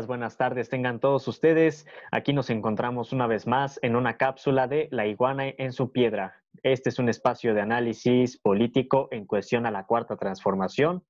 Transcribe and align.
buenas 0.00 0.38
tardes, 0.38 0.70
tengan 0.70 1.00
todos 1.00 1.28
ustedes. 1.28 1.86
Aquí 2.10 2.32
nos 2.32 2.48
encontramos 2.48 3.12
una 3.12 3.26
vez 3.26 3.46
más 3.46 3.78
en 3.82 3.94
una 3.94 4.16
cápsula 4.16 4.66
de 4.66 4.88
La 4.90 5.06
iguana 5.06 5.44
en 5.46 5.72
su 5.72 5.92
piedra. 5.92 6.42
Este 6.62 6.88
es 6.88 6.98
un 6.98 7.10
espacio 7.10 7.52
de 7.52 7.60
análisis 7.60 8.38
político 8.38 9.08
en 9.10 9.26
cuestión 9.26 9.66
a 9.66 9.70
la 9.70 9.84
cuarta 9.84 10.16
transformación, 10.16 11.04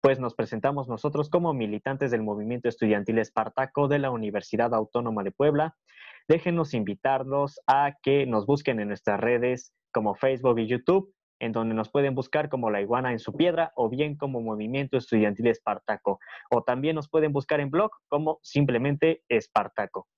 pues 0.00 0.20
nos 0.20 0.34
presentamos 0.34 0.88
nosotros 0.88 1.28
como 1.30 1.52
militantes 1.52 2.12
del 2.12 2.22
movimiento 2.22 2.68
estudiantil 2.68 3.18
Espartaco 3.18 3.88
de 3.88 3.98
la 3.98 4.12
Universidad 4.12 4.72
Autónoma 4.72 5.24
de 5.24 5.32
Puebla. 5.32 5.76
Déjenos 6.28 6.74
invitarlos 6.74 7.60
a 7.66 7.94
que 8.02 8.24
nos 8.24 8.46
busquen 8.46 8.78
en 8.78 8.88
nuestras 8.88 9.18
redes 9.18 9.72
como 9.92 10.14
Facebook 10.14 10.60
y 10.60 10.68
YouTube 10.68 11.12
en 11.40 11.52
donde 11.52 11.74
nos 11.74 11.90
pueden 11.90 12.14
buscar 12.14 12.48
como 12.48 12.70
la 12.70 12.80
iguana 12.80 13.12
en 13.12 13.18
su 13.18 13.34
piedra 13.34 13.72
o 13.76 13.88
bien 13.88 14.16
como 14.16 14.40
Movimiento 14.40 14.96
Estudiantil 14.96 15.48
Espartaco. 15.48 16.18
O 16.50 16.62
también 16.62 16.96
nos 16.96 17.08
pueden 17.08 17.32
buscar 17.32 17.60
en 17.60 17.70
blog 17.70 17.90
como 18.08 18.38
simplemente 18.42 19.22
Espartaco. 19.28 20.08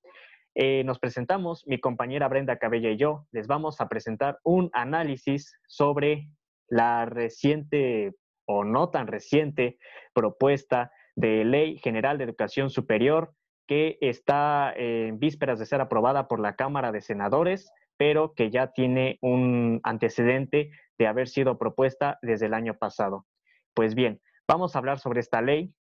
Eh, 0.54 0.82
nos 0.84 0.98
presentamos, 0.98 1.64
mi 1.66 1.78
compañera 1.78 2.28
Brenda 2.28 2.58
Cabella 2.58 2.90
y 2.90 2.96
yo 2.96 3.26
les 3.30 3.46
vamos 3.46 3.80
a 3.80 3.88
presentar 3.88 4.38
un 4.42 4.68
análisis 4.72 5.56
sobre 5.68 6.28
la 6.68 7.04
reciente 7.06 8.14
o 8.46 8.64
no 8.64 8.90
tan 8.90 9.06
reciente 9.06 9.78
propuesta 10.12 10.90
de 11.14 11.44
Ley 11.44 11.78
General 11.78 12.18
de 12.18 12.24
Educación 12.24 12.70
Superior 12.70 13.32
que 13.68 13.98
está 14.00 14.72
en 14.74 15.20
vísperas 15.20 15.60
de 15.60 15.66
ser 15.66 15.80
aprobada 15.80 16.26
por 16.26 16.40
la 16.40 16.56
Cámara 16.56 16.90
de 16.90 17.00
Senadores, 17.00 17.70
pero 17.96 18.34
que 18.34 18.50
ya 18.50 18.72
tiene 18.72 19.18
un 19.20 19.80
antecedente 19.84 20.72
de 21.00 21.06
haber 21.06 21.28
sido 21.28 21.56
propuesta 21.56 22.18
desde 22.20 22.46
el 22.46 22.52
año 22.52 22.74
pasado. 22.74 23.26
Pues 23.74 23.94
bien, 23.94 24.20
vamos 24.46 24.76
a 24.76 24.78
hablar 24.78 24.98
sobre 24.98 25.20
esta 25.20 25.40
ley. 25.40 25.72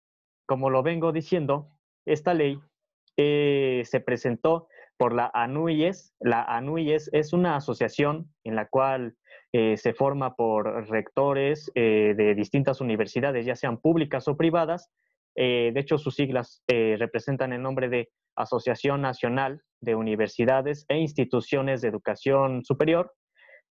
Como 0.47 0.69
lo 0.69 0.81
vengo 0.81 1.11
diciendo, 1.11 1.67
esta 2.05 2.33
ley 2.33 2.57
eh, 3.17 3.83
se 3.83 3.99
presentó 3.99 4.69
por 4.95 5.13
la 5.13 5.29
ANUIES. 5.33 6.15
La 6.21 6.43
ANUIES 6.43 7.09
es 7.11 7.33
una 7.33 7.57
asociación 7.57 8.33
en 8.45 8.55
la 8.55 8.69
cual 8.69 9.17
eh, 9.51 9.75
se 9.75 9.93
forma 9.93 10.37
por 10.37 10.87
rectores 10.89 11.69
eh, 11.75 12.13
de 12.15 12.33
distintas 12.33 12.79
universidades, 12.79 13.45
ya 13.45 13.57
sean 13.57 13.77
públicas 13.77 14.25
o 14.29 14.37
privadas. 14.37 14.89
de 15.35 15.73
hecho, 15.75 15.97
sus 15.97 16.15
siglas 16.15 16.63
representan 16.67 17.53
el 17.53 17.61
nombre 17.61 17.87
de 17.87 18.09
Asociación 18.35 19.01
Nacional 19.01 19.61
de 19.81 19.95
Universidades 19.95 20.85
e 20.89 20.97
Instituciones 20.97 21.81
de 21.81 21.89
Educación 21.89 22.63
Superior, 22.65 23.13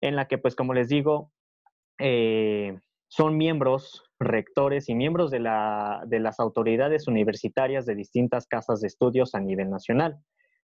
en 0.00 0.16
la 0.16 0.28
que, 0.28 0.38
pues, 0.38 0.54
como 0.54 0.74
les 0.74 0.88
digo, 0.88 1.32
eh, 1.98 2.78
son 3.08 3.36
miembros, 3.36 4.04
rectores 4.18 4.88
y 4.88 4.94
miembros 4.94 5.30
de, 5.30 5.40
las 5.40 6.40
autoridades 6.40 7.08
universitarias 7.08 7.86
de 7.86 7.94
distintas 7.94 8.46
casas 8.46 8.80
de 8.80 8.86
estudios 8.86 9.34
a 9.34 9.40
nivel 9.40 9.70
nacional. 9.70 10.18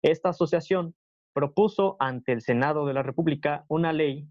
Esta 0.01 0.29
asociación 0.29 0.95
propuso 1.33 1.97
ante 1.99 2.31
el 2.31 2.41
Senado 2.41 2.85
de 2.85 2.93
la 2.93 3.03
República 3.03 3.65
una 3.67 3.93
ley 3.93 4.27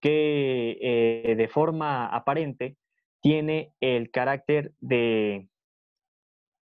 que 0.00 0.78
eh, 0.80 1.34
de 1.36 1.48
forma 1.48 2.06
aparente 2.06 2.76
tiene 3.20 3.74
el 3.80 4.10
carácter 4.10 4.72
de 4.80 5.48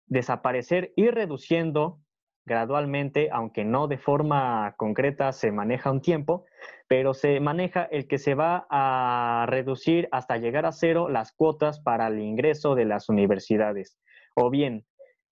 desaparecer 0.06 0.92
y 0.94 1.08
reduciendo 1.08 2.01
gradualmente, 2.44 3.28
aunque 3.32 3.64
no 3.64 3.88
de 3.88 3.98
forma 3.98 4.74
concreta 4.76 5.32
se 5.32 5.52
maneja 5.52 5.90
un 5.90 6.00
tiempo, 6.00 6.44
pero 6.88 7.14
se 7.14 7.40
maneja 7.40 7.84
el 7.84 8.06
que 8.06 8.18
se 8.18 8.34
va 8.34 8.66
a 8.70 9.46
reducir 9.48 10.08
hasta 10.12 10.36
llegar 10.36 10.66
a 10.66 10.72
cero 10.72 11.08
las 11.08 11.32
cuotas 11.32 11.80
para 11.80 12.08
el 12.08 12.20
ingreso 12.20 12.74
de 12.74 12.84
las 12.84 13.08
universidades. 13.08 13.98
O 14.34 14.50
bien, 14.50 14.84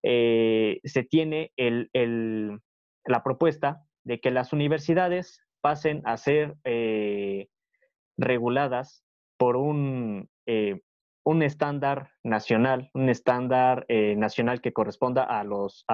eh, 0.03 0.81
se 0.85 1.03
tiene 1.03 1.53
la 1.57 3.23
propuesta 3.23 3.83
de 4.05 4.21
que 4.21 4.31
las 4.31 4.53
universidades 4.53 5.43
pasen 5.61 6.03
a 6.05 6.17
ser 6.17 6.57
eh, 6.65 7.49
reguladas 8.17 9.05
por 9.37 9.57
un, 9.57 10.29
eh, 10.47 10.81
un 11.25 11.43
estándar 11.43 12.13
nacional, 12.23 12.91
un 12.95 13.09
estándar 13.09 13.87
nacional 13.89 14.61
que 14.61 14.73
corresponda 14.73 15.25
a 15.25 15.45
los 15.45 15.85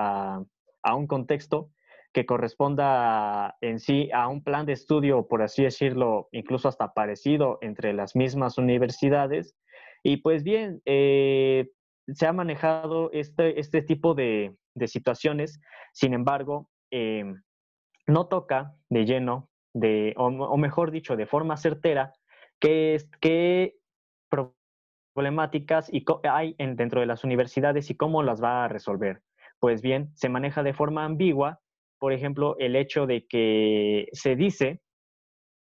a 0.87 0.95
un 0.95 1.07
contexto 1.07 1.71
que 2.13 2.25
corresponda 2.25 3.57
en 3.61 3.79
sí 3.79 4.09
a 4.15 4.29
un 4.29 4.43
plan 4.43 4.65
de 4.65 4.73
estudio, 4.73 5.27
por 5.27 5.43
así 5.43 5.65
decirlo, 5.65 6.29
incluso 6.33 6.69
hasta 6.69 6.95
parecido 6.95 7.59
entre 7.61 7.93
las 7.93 8.17
mismas 8.17 8.57
universidades. 8.57 9.55
Y 10.03 10.19
pues 10.19 10.45
bien, 10.45 10.81
eh, 10.87 11.69
se 12.15 12.27
ha 12.27 12.33
manejado 12.33 13.11
este, 13.13 13.59
este 13.61 13.83
tipo 13.83 14.15
de, 14.15 14.57
situaciones, 14.87 15.61
sin 15.93 16.15
embargo, 16.15 16.71
eh, 16.93 17.25
no 18.07 18.29
toca 18.29 18.77
de 18.89 19.05
lleno, 19.05 19.51
de, 19.75 20.15
o, 20.17 20.57
mejor 20.57 20.93
dicho, 20.93 21.17
de 21.17 21.27
forma 21.27 21.57
certera, 21.57 22.13
qué, 22.61 22.97
qué 23.21 23.75
problemáticas 25.15 25.93
y 25.93 26.05
hay 26.23 26.55
en, 26.59 26.77
dentro 26.77 27.01
de 27.01 27.07
las 27.07 27.25
universidades 27.25 27.91
y 27.91 27.97
cómo 27.97 28.23
las 28.23 28.43
va 28.43 28.65
a 28.65 28.69
resolver. 28.69 29.23
Pues 29.59 29.83
bien, 29.83 30.11
se 30.15 30.28
maneja 30.28 30.62
de 30.62 30.75
forma 30.75 31.05
ambigua 31.05 31.61
por 31.99 32.12
ejemplo, 32.12 32.56
el 32.59 32.77
hecho 32.77 33.06
de 33.06 33.27
que 33.27 34.09
se 34.12 34.37
dice, 34.37 34.81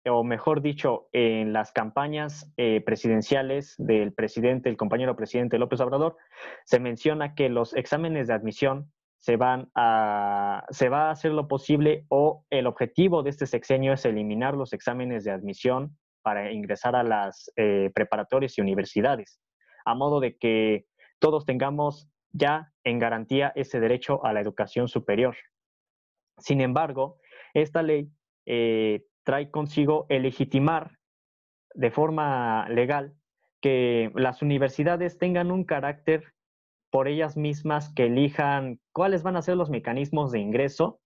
o 0.05 0.23
mejor 0.23 0.61
dicho, 0.61 1.07
en 1.11 1.53
las 1.53 1.71
campañas 1.71 2.51
eh, 2.57 2.81
presidenciales 2.81 3.75
del 3.77 4.13
presidente, 4.13 4.69
el 4.69 4.77
compañero 4.77 5.15
presidente 5.15 5.57
López 5.57 5.79
Obrador, 5.81 6.17
se 6.65 6.79
menciona 6.79 7.33
que 7.35 7.49
los 7.49 7.75
exámenes 7.75 8.27
de 8.27 8.33
admisión 8.33 8.91
se 9.17 9.35
van 9.35 9.69
a, 9.75 10.65
se 10.69 10.87
va 10.87 11.07
a 11.07 11.11
hacer 11.11 11.31
lo 11.31 11.47
posible 11.47 12.05
o 12.07 12.45
el 12.49 12.67
objetivo 12.67 13.21
de 13.21 13.31
este 13.31 13.47
sexenio 13.47 13.93
es 13.93 14.05
eliminar 14.05 14.55
los 14.55 14.71
exámenes 14.71 15.25
de 15.25 15.31
admisión 15.31 15.97
para 16.21 16.51
ingresar 16.51 16.95
a 16.95 17.03
las 17.03 17.51
eh, 17.57 17.91
preparatorias 17.93 18.57
y 18.57 18.61
universidades, 18.61 19.41
a 19.83 19.93
modo 19.93 20.21
de 20.21 20.37
que 20.37 20.85
todos 21.19 21.45
tengamos 21.45 22.07
ya 22.31 22.71
en 22.83 22.99
garantía 22.99 23.51
ese 23.55 23.79
derecho 23.79 24.25
a 24.25 24.33
la 24.33 24.41
educación 24.41 24.87
superior. 24.87 25.35
Sin 26.37 26.61
embargo, 26.61 27.19
esta 27.53 27.81
ley 27.81 28.09
eh, 28.45 29.03
trae 29.23 29.51
consigo 29.51 30.05
el 30.09 30.23
legitimar 30.23 30.97
de 31.73 31.91
forma 31.91 32.67
legal 32.69 33.13
que 33.61 34.11
las 34.15 34.41
universidades 34.41 35.17
tengan 35.17 35.51
un 35.51 35.65
carácter 35.65 36.33
por 36.91 37.07
ellas 37.07 37.37
mismas 37.37 37.93
que 37.93 38.05
elijan 38.05 38.79
cuáles 38.93 39.21
van 39.23 39.35
a 39.35 39.41
ser 39.41 39.57
los 39.57 39.69
mecanismos 39.69 40.31
de 40.31 40.39
ingreso 40.39 41.01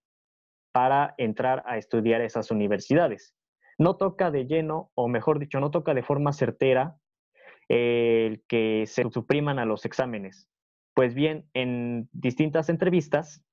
para 0.71 1.13
entrar 1.17 1.63
a 1.65 1.77
estudiar 1.77 2.21
esas 2.21 2.51
universidades. 2.51 3.35
No 3.77 3.97
toca 3.97 4.31
de 4.31 4.45
lleno, 4.45 4.91
o 4.95 5.07
mejor 5.07 5.39
dicho, 5.39 5.59
no 5.59 5.71
toca 5.71 5.93
de 5.93 6.03
forma 6.03 6.31
certera 6.31 6.95
el 7.69 8.43
que 8.47 8.85
se 8.87 9.09
supriman 9.09 9.59
a 9.59 9.65
los 9.65 9.85
exámenes. 9.85 10.47
Pues 10.93 11.13
bien, 11.15 11.49
en 11.53 12.07
distintas 12.11 12.69
entrevistas 12.69 13.43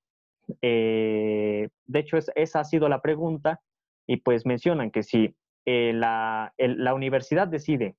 eh, 0.63 1.69
de 1.87 1.99
hecho, 1.99 2.19
esa 2.35 2.61
ha 2.61 2.65
sido 2.65 2.89
la 2.89 3.03
pregunta 3.03 3.61
y 4.07 4.19
pues 4.19 4.47
mencionan 4.47 4.91
que 4.91 5.03
si 5.03 5.37
eh, 5.67 5.93
la, 5.95 6.53
universidad 6.95 7.49
decide 7.49 7.97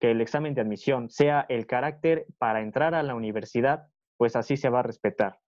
que 0.00 0.10
el 0.10 0.20
examen 0.20 0.54
de 0.54 0.62
admisión 0.62 1.10
sea 1.10 1.44
el 1.48 1.66
carácter 1.66 2.26
para 2.38 2.60
entrar 2.60 2.94
a 2.94 3.02
la 3.02 3.14
universidad, 3.14 3.86
pues 4.16 4.36
así 4.36 4.56
se 4.56 4.68
va 4.68 4.80
a 4.80 4.84
respetar. 4.84 5.38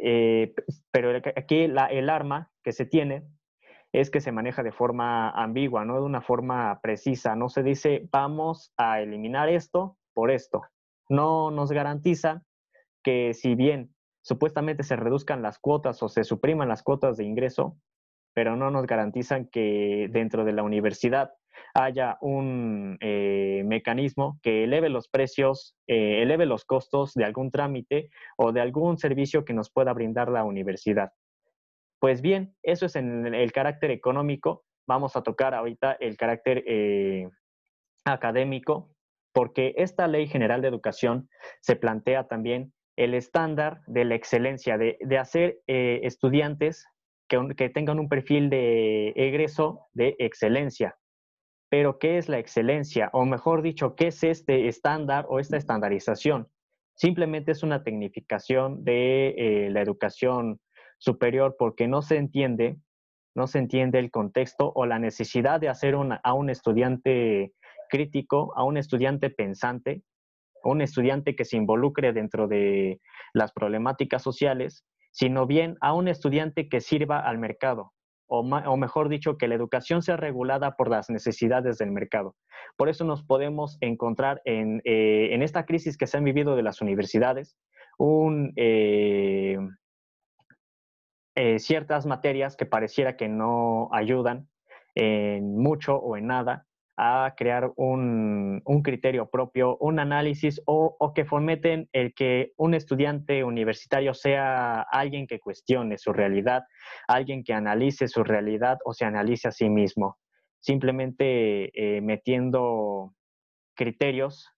Eh, 0.00 0.54
pero 0.90 1.16
aquí 1.36 1.62
el 1.62 2.10
arma 2.10 2.50
que 2.62 2.72
se 2.72 2.84
tiene 2.84 3.24
es 3.92 4.10
que 4.10 4.20
se 4.20 4.32
maneja 4.32 4.62
de 4.64 4.72
forma 4.72 5.30
ambigua, 5.30 5.84
no 5.84 5.94
de 5.94 6.02
una 6.02 6.20
forma 6.20 6.80
precisa. 6.82 7.36
No 7.36 7.48
se 7.48 7.62
dice 7.62 8.08
vamos 8.10 8.72
a 8.76 9.00
eliminar 9.00 9.48
esto 9.48 9.96
por 10.12 10.30
esto. 10.30 10.62
No 11.08 11.50
nos 11.50 11.72
garantiza 11.72 12.42
que 13.02 13.34
si 13.34 13.54
bien 13.54 13.94
supuestamente 14.22 14.82
se 14.82 14.96
reduzcan 14.96 15.42
las 15.42 15.58
cuotas 15.58 16.02
o 16.02 16.08
se 16.08 16.24
supriman 16.24 16.68
las 16.68 16.82
cuotas 16.82 17.16
de 17.16 17.24
ingreso, 17.24 17.76
pero 18.34 18.56
no 18.56 18.70
nos 18.70 18.86
garantizan 18.86 19.46
que 19.46 20.08
dentro 20.10 20.44
de 20.44 20.52
la 20.52 20.62
universidad 20.62 21.34
haya 21.74 22.18
un 22.20 22.96
eh, 23.00 23.62
mecanismo 23.64 24.38
que 24.42 24.64
eleve 24.64 24.88
los 24.88 25.08
precios, 25.08 25.76
eh, 25.86 26.22
eleve 26.22 26.46
los 26.46 26.64
costos 26.64 27.14
de 27.14 27.24
algún 27.24 27.50
trámite 27.50 28.10
o 28.36 28.52
de 28.52 28.60
algún 28.60 28.98
servicio 28.98 29.44
que 29.44 29.54
nos 29.54 29.70
pueda 29.70 29.92
brindar 29.92 30.30
la 30.30 30.44
universidad. 30.44 31.12
Pues 32.00 32.20
bien, 32.20 32.54
eso 32.62 32.86
es 32.86 32.96
en 32.96 33.34
el 33.34 33.52
carácter 33.52 33.90
económico. 33.90 34.64
Vamos 34.86 35.16
a 35.16 35.22
tocar 35.22 35.54
ahorita 35.54 35.96
el 36.00 36.16
carácter 36.16 36.62
eh, 36.66 37.28
académico, 38.04 38.93
porque 39.34 39.74
esta 39.76 40.06
ley 40.06 40.28
general 40.28 40.62
de 40.62 40.68
educación 40.68 41.28
se 41.60 41.76
plantea 41.76 42.28
también 42.28 42.72
el 42.96 43.14
estándar 43.14 43.80
de 43.88 44.04
la 44.04 44.14
excelencia, 44.14 44.78
de, 44.78 45.18
hacer 45.18 45.58
eh, 45.66 46.00
estudiantes 46.04 46.86
que, 47.28 47.68
tengan 47.70 47.98
un 47.98 48.08
perfil 48.08 48.48
de 48.48 49.08
egreso 49.16 49.88
de 49.92 50.14
excelencia. 50.20 50.96
Pero, 51.68 51.98
¿qué 51.98 52.18
es 52.18 52.28
la 52.28 52.38
excelencia? 52.38 53.10
O 53.12 53.24
mejor 53.24 53.62
dicho, 53.62 53.96
¿qué 53.96 54.06
es 54.08 54.22
este 54.22 54.68
estándar 54.68 55.26
o 55.28 55.40
esta 55.40 55.56
estandarización? 55.56 56.46
Simplemente 56.94 57.50
es 57.50 57.64
una 57.64 57.82
tecnificación 57.82 58.84
de 58.84 59.30
eh, 59.36 59.70
la 59.70 59.80
educación 59.82 60.60
superior 60.98 61.56
porque 61.58 61.88
no 61.88 62.02
se 62.02 62.18
entiende, 62.18 62.76
no 63.34 63.48
se 63.48 63.58
entiende 63.58 63.98
el 63.98 64.12
contexto 64.12 64.70
o 64.76 64.86
la 64.86 65.00
necesidad 65.00 65.60
de 65.60 65.68
hacer 65.68 65.96
a 66.22 66.34
un 66.34 66.50
estudiante 66.50 67.52
crítico, 67.94 68.52
a 68.56 68.64
un 68.64 68.76
estudiante 68.76 69.30
pensante, 69.30 70.02
a 70.64 70.68
un 70.68 70.80
estudiante 70.80 71.36
que 71.36 71.44
se 71.44 71.56
involucre 71.56 72.12
dentro 72.12 72.48
de 72.48 73.00
las 73.32 73.52
problemáticas 73.52 74.20
sociales, 74.20 74.84
sino 75.12 75.46
bien 75.46 75.76
a 75.80 75.94
un 75.94 76.08
estudiante 76.08 76.68
que 76.68 76.80
sirva 76.80 77.20
al 77.20 77.38
mercado, 77.38 77.92
o, 78.26 78.76
mejor 78.76 79.08
dicho, 79.08 79.38
que 79.38 79.46
la 79.46 79.54
educación 79.54 80.02
sea 80.02 80.16
regulada 80.16 80.72
por 80.72 80.90
las 80.90 81.08
necesidades 81.08 81.78
del 81.78 81.92
mercado. 81.92 82.34
Por 82.76 82.88
eso 82.88 83.04
nos 83.04 83.22
podemos 83.22 83.78
encontrar 83.80 84.42
en, 84.44 84.82
eh, 84.84 85.28
esta 85.40 85.66
crisis 85.66 85.96
que 85.96 86.08
se 86.08 86.16
han 86.16 86.24
vivido 86.24 86.56
de 86.56 86.64
las 86.64 86.80
universidades, 86.80 87.56
un, 87.96 88.52
eh, 88.56 89.56
eh, 91.36 91.60
ciertas 91.60 92.06
materias 92.06 92.56
que 92.56 92.66
pareciera 92.66 93.16
que 93.16 93.28
no 93.28 93.88
ayudan 93.92 94.48
en 94.96 95.56
mucho 95.56 95.94
o 95.94 96.16
en 96.16 96.26
nada, 96.26 96.66
a 96.96 97.34
crear 97.36 97.72
un, 97.76 98.62
criterio 98.82 99.28
propio, 99.28 99.76
un 99.78 99.98
análisis 99.98 100.60
o, 100.66 101.12
que 101.14 101.24
fomenten 101.24 101.88
el 101.92 102.14
que 102.14 102.52
un 102.56 102.74
estudiante 102.74 103.44
universitario 103.44 104.14
sea 104.14 104.82
alguien 104.82 105.26
que 105.26 105.40
cuestione 105.40 105.98
su 105.98 106.12
realidad, 106.12 106.62
alguien 107.08 107.42
que 107.42 107.52
analice 107.52 108.08
su 108.08 108.22
realidad 108.22 108.78
o 108.84 108.92
se 108.92 109.04
analice 109.04 109.48
a 109.48 109.52
sí 109.52 109.68
mismo, 109.68 110.18
simplemente 110.60 111.70
eh, 111.74 112.00
metiendo 112.00 113.14
criterios 113.74 114.50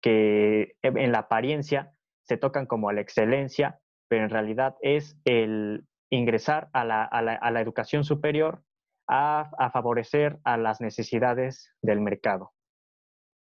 que 0.00 0.74
en 0.82 1.12
la 1.12 1.18
apariencia 1.18 1.92
se 2.22 2.36
tocan 2.36 2.66
como 2.66 2.90
la 2.92 3.02
excelencia, 3.02 3.78
pero 4.08 4.24
en 4.24 4.30
realidad 4.30 4.76
es 4.80 5.18
el 5.24 5.84
ingresar 6.10 6.68
a 6.72 6.84
la 6.84 7.60
educación 7.60 8.04
superior 8.04 8.62
a, 9.06 9.70
favorecer 9.72 10.38
a 10.44 10.56
las 10.56 10.80
necesidades 10.80 11.72
del 11.82 12.00
mercado. 12.00 12.52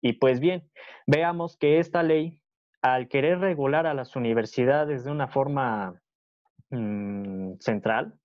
Y 0.01 0.15
pues 0.15 0.41
bien, 0.41 0.71
veamos 1.07 1.57
que 1.57 1.79
esta 1.79 2.03
ley, 2.03 2.43
al 2.83 3.09
querer 3.09 3.41
regular 3.41 3.87
a 3.87 3.95
las 3.95 4.15
universidades 4.15 5.05
de 5.05 5.11
una 5.11 5.29
forma 5.29 6.01
mm, 6.71 7.55
central, 7.59 8.19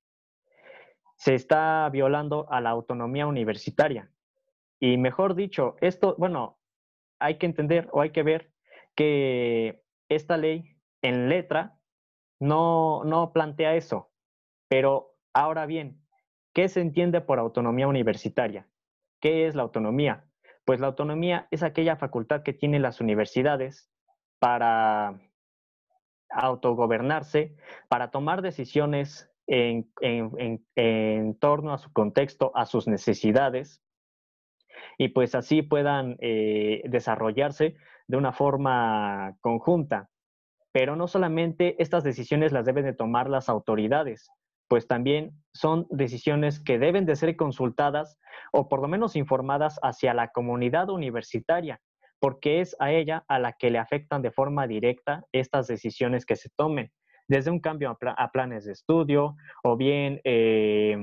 se 1.15 1.33
está 1.33 1.89
violando 1.89 2.51
a 2.51 2.61
la 2.61 2.69
autonomía 2.69 3.25
universitaria. 3.25 4.11
Y 4.79 4.97
mejor 4.97 5.35
dicho, 5.35 5.75
esto, 5.79 6.15
bueno, 6.17 6.59
hay 7.19 7.37
que 7.37 7.45
entender 7.45 7.87
o 7.91 8.01
hay 8.01 8.11
que 8.11 8.23
ver 8.23 8.51
que 8.95 9.81
esta 10.09 10.37
ley 10.37 10.77
en 11.01 11.29
letra 11.29 11.79
no, 12.39 13.03
no 13.05 13.31
plantea 13.31 13.75
eso. 13.75 14.11
Pero 14.67 15.15
ahora 15.33 15.65
bien, 15.65 16.02
¿Qué 16.53 16.69
se 16.69 16.81
entiende 16.81 17.21
por 17.21 17.39
autonomía 17.39 17.87
universitaria? 17.87 18.67
¿Qué 19.19 19.47
es 19.47 19.55
la 19.55 19.63
autonomía? 19.63 20.25
Pues 20.65 20.79
la 20.79 20.87
autonomía 20.87 21.47
es 21.49 21.63
aquella 21.63 21.95
facultad 21.95 22.43
que 22.43 22.53
tienen 22.53 22.83
las 22.83 23.01
universidades 23.01 23.89
para 24.39 25.19
autogobernarse, 26.29 27.55
para 27.87 28.11
tomar 28.11 28.41
decisiones 28.41 29.29
en, 29.47 29.89
torno 31.39 31.73
a 31.73 31.77
su 31.77 31.91
contexto, 31.91 32.51
a 32.55 32.65
sus 32.65 32.87
necesidades, 32.87 33.81
y 34.97 35.09
pues 35.09 35.35
así 35.35 35.61
puedan 35.63 36.17
eh, 36.19 36.81
desarrollarse 36.85 37.75
de 38.07 38.17
una 38.17 38.31
forma 38.31 39.37
conjunta. 39.41 40.09
Pero 40.71 40.95
no 40.95 41.07
solamente 41.07 41.81
estas 41.81 42.03
decisiones 42.03 42.51
las 42.51 42.65
deben 42.65 42.85
de 42.85 42.93
tomar 42.93 43.29
las 43.29 43.49
autoridades, 43.49 44.29
pues 44.73 44.87
también 44.87 45.39
son 45.53 45.85
decisiones 45.91 46.59
que 46.59 46.79
deben 46.79 47.05
de 47.05 47.15
ser 47.15 47.35
consultadas 47.35 48.17
o 48.51 48.69
por 48.69 48.81
lo 48.81 48.87
menos 48.87 49.15
informadas 49.15 49.79
hacia 49.83 50.15
la 50.15 50.29
comunidad 50.29 50.89
universitaria, 50.89 51.79
porque 52.19 52.59
es 52.59 52.75
a 52.79 52.91
ella 52.91 53.23
a 53.27 53.37
la 53.37 53.53
que 53.53 53.69
le 53.69 53.77
afectan 53.77 54.23
de 54.23 54.31
forma 54.31 54.65
directa 54.65 55.25
estas 55.31 55.67
decisiones 55.67 56.25
que 56.25 56.35
se 56.35 56.49
tomen, 56.57 56.91
desde 57.27 57.51
un 57.51 57.59
cambio 57.59 57.95
a, 58.01 58.31
planes 58.31 58.65
de 58.65 58.71
estudio 58.71 59.35
o 59.63 59.77
bien 59.77 60.21
eh, 60.23 60.97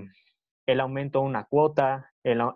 el 0.66 0.80
aumento 0.80 1.20
de 1.20 1.26
una 1.26 1.44
cuota, 1.44 2.10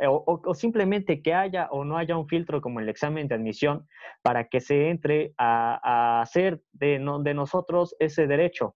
o, 0.08 0.54
simplemente 0.54 1.22
que 1.22 1.32
haya 1.32 1.68
o 1.70 1.84
no 1.84 1.96
haya 1.96 2.16
un 2.16 2.26
filtro 2.26 2.60
como 2.60 2.80
el 2.80 2.88
examen 2.88 3.28
de 3.28 3.36
admisión 3.36 3.86
para 4.20 4.48
que 4.48 4.58
se 4.58 4.90
entre 4.90 5.32
a, 5.38 6.22
hacer 6.22 6.60
de 6.72 6.98
nosotros 6.98 7.94
ese 8.00 8.26
derecho. 8.26 8.74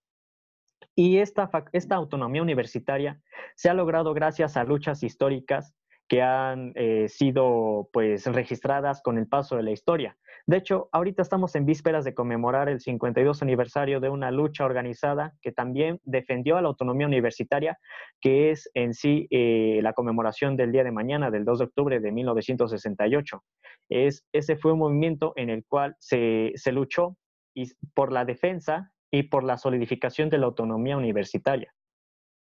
Y 0.99 1.19
esta, 1.19 1.49
esta 1.71 1.95
autonomía 1.95 2.43
universitaria 2.43 3.21
se 3.55 3.71
ha 3.71 3.75
logrado 3.75 4.15
gracias 4.15 4.57
a 4.57 4.65
luchas 4.65 5.05
históricas 5.05 5.77
que 6.09 6.23
han 6.23 6.73
eh, 6.75 7.07
sido 7.09 7.89
pues 7.93 8.27
registradas 8.27 9.01
con 9.01 9.17
el 9.17 9.29
paso 9.29 9.55
de 9.57 9.63
la 9.63 9.71
historia. 9.71 10.17
De 10.49 10.57
hecho, 10.57 10.89
ahorita 10.91 11.23
estamos 11.23 11.55
en 11.55 11.67
vísperas 11.67 12.05
de 12.05 12.15
conmemorar 12.15 12.69
el 12.69 12.81
52 12.81 13.43
aniversario 13.43 14.01
de 14.01 14.09
una 14.09 14.33
lucha 14.33 14.65
organizada 14.65 15.35
que 15.41 15.53
también 15.53 16.01
defendió 16.03 16.57
a 16.57 16.63
la 16.63 16.69
autonomía 16.69 17.07
universitaria, 17.07 17.79
que 18.21 18.51
es 18.51 18.69
en 18.75 18.93
sí 18.93 19.29
eh, 19.31 19.79
la 19.85 19.93
conmemoración 19.93 20.57
del 20.57 20.73
día 20.73 20.83
de 20.83 20.91
mañana, 20.91 21.31
del 21.31 21.45
2 21.45 21.61
de 21.61 21.65
octubre 21.67 22.01
de 22.01 22.11
1968. 22.11 23.45
Es, 23.89 24.27
ese 24.33 24.57
fue 24.57 24.73
un 24.73 24.81
movimiento 24.81 25.33
en 25.37 25.49
el 25.49 25.65
cual 25.65 25.95
se, 26.01 26.51
se 26.57 26.73
luchó 26.73 27.17
y 27.55 27.71
por 27.95 28.11
la 28.11 28.25
defensa 28.25 28.91
y 29.11 29.25
por 29.25 29.45
la 29.45 29.59
solidificación 29.59 30.29
de 30.31 30.39
la 30.39 30.47
autonomía 30.47 30.97
universitaria. 30.97 31.75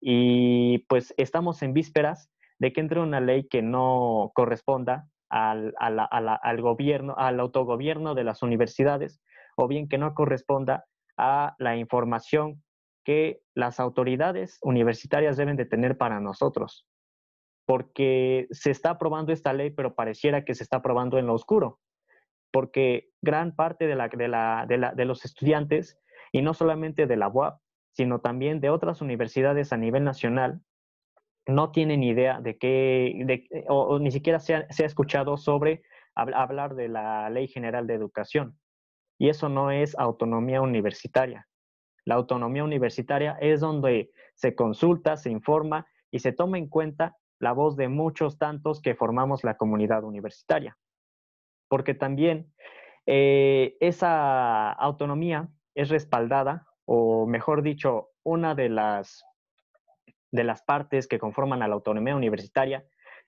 Y 0.01 0.79
pues 0.89 1.13
estamos 1.17 1.61
en 1.63 1.73
vísperas 1.73 2.29
de 2.59 2.73
que 2.73 2.81
entre 2.81 2.99
una 2.99 3.19
ley 3.19 3.47
que 3.47 3.61
no 3.61 4.31
corresponda 4.35 5.07
al, 5.29 5.73
al 5.79 6.61
gobierno, 6.61 7.15
al 7.17 7.39
autogobierno 7.39 8.13
de 8.13 8.23
las 8.23 8.43
universidades, 8.43 9.21
o 9.55 9.67
bien 9.67 9.87
que 9.87 9.97
no 9.97 10.13
corresponda 10.13 10.85
a 11.17 11.55
la 11.57 11.77
información 11.77 12.63
que 13.03 13.41
las 13.53 13.79
autoridades 13.79 14.59
universitarias 14.61 15.37
deben 15.37 15.57
de 15.57 15.65
tener 15.65 15.97
para 15.97 16.19
nosotros. 16.19 16.87
Porque 17.65 18.47
se 18.51 18.71
está 18.71 18.91
aprobando 18.91 19.31
esta 19.31 19.53
ley, 19.53 19.71
pero 19.71 19.95
pareciera 19.95 20.43
que 20.43 20.55
se 20.55 20.63
está 20.63 20.77
aprobando 20.77 21.17
en 21.17 21.27
lo 21.27 21.33
oscuro. 21.33 21.79
Porque 22.51 23.09
gran 23.21 23.55
parte 23.55 23.87
de, 23.87 23.95
la, 23.95 24.09
de, 24.09 24.27
la, 24.27 24.65
de, 24.67 24.77
la, 24.77 24.93
de 24.93 25.05
los 25.05 25.25
estudiantes 25.25 25.97
y 26.33 26.41
no 26.41 26.53
solamente 26.53 27.05
de 27.05 27.15
la 27.15 27.29
UAP, 27.29 27.61
sino 27.93 28.19
también 28.19 28.59
de 28.59 28.71
otras 28.71 29.01
universidades 29.01 29.71
a 29.71 29.77
nivel 29.77 30.03
nacional, 30.03 30.59
no 31.45 31.71
tienen 31.71 32.03
idea 32.03 32.41
de 32.41 32.57
qué, 32.57 33.47
o, 33.69 33.99
ni 33.99 34.11
siquiera 34.11 34.39
se 34.39 34.55
ha, 34.55 34.65
escuchado 34.79 35.37
sobre 35.37 35.83
hablar 36.15 36.75
de 36.75 36.89
la 36.89 37.29
Ley 37.29 37.47
General 37.47 37.85
de 37.85 37.93
Educación. 37.93 38.57
Y 39.19 39.29
eso 39.29 39.47
no 39.47 39.69
es 39.69 39.97
autonomía 39.97 40.61
universitaria. 40.61 41.47
La 42.03 42.15
autonomía 42.15 42.63
universitaria 42.63 43.37
es 43.39 43.61
donde 43.61 44.11
se 44.33 44.55
consulta, 44.55 45.17
se 45.17 45.29
informa 45.29 45.85
y 46.11 46.19
se 46.19 46.31
toma 46.31 46.57
en 46.57 46.67
cuenta 46.67 47.15
la 47.39 47.51
voz 47.51 47.75
de 47.75 47.89
muchos 47.89 48.39
tantos 48.39 48.81
que 48.81 48.95
formamos 48.95 49.43
la 49.43 49.55
comunidad 49.55 50.03
universitaria. 50.03 50.77
Porque 51.67 51.93
también 51.93 52.51
eh, 53.05 53.77
esa 53.79 54.71
autonomía 54.71 55.49
es 55.75 55.89
respaldada, 55.89 56.67
o 56.85 57.25
mejor 57.25 57.63
dicho, 57.63 58.09
una 58.23 58.55
de 58.55 58.69
las, 58.69 59.25
de 60.31 60.43
las 60.43 60.61
partes 60.63 61.07
que 61.07 61.19
conforman 61.19 61.63
a 61.63 61.67
la 61.67 61.75
autonomía 61.75 62.15
universitaria 62.15 62.85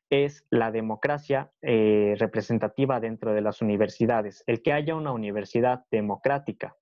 es 0.09 0.45
la 0.51 0.71
democracia 0.71 1.51
eh, 1.61 2.15
representativa 2.19 2.99
dentro 2.99 3.33
de 3.33 3.41
las 3.41 3.61
universidades, 3.61 4.43
el 4.45 4.61
que 4.61 4.73
haya 4.73 4.95
una 4.95 5.11
universidad 5.11 5.85
democrática. 5.89 6.75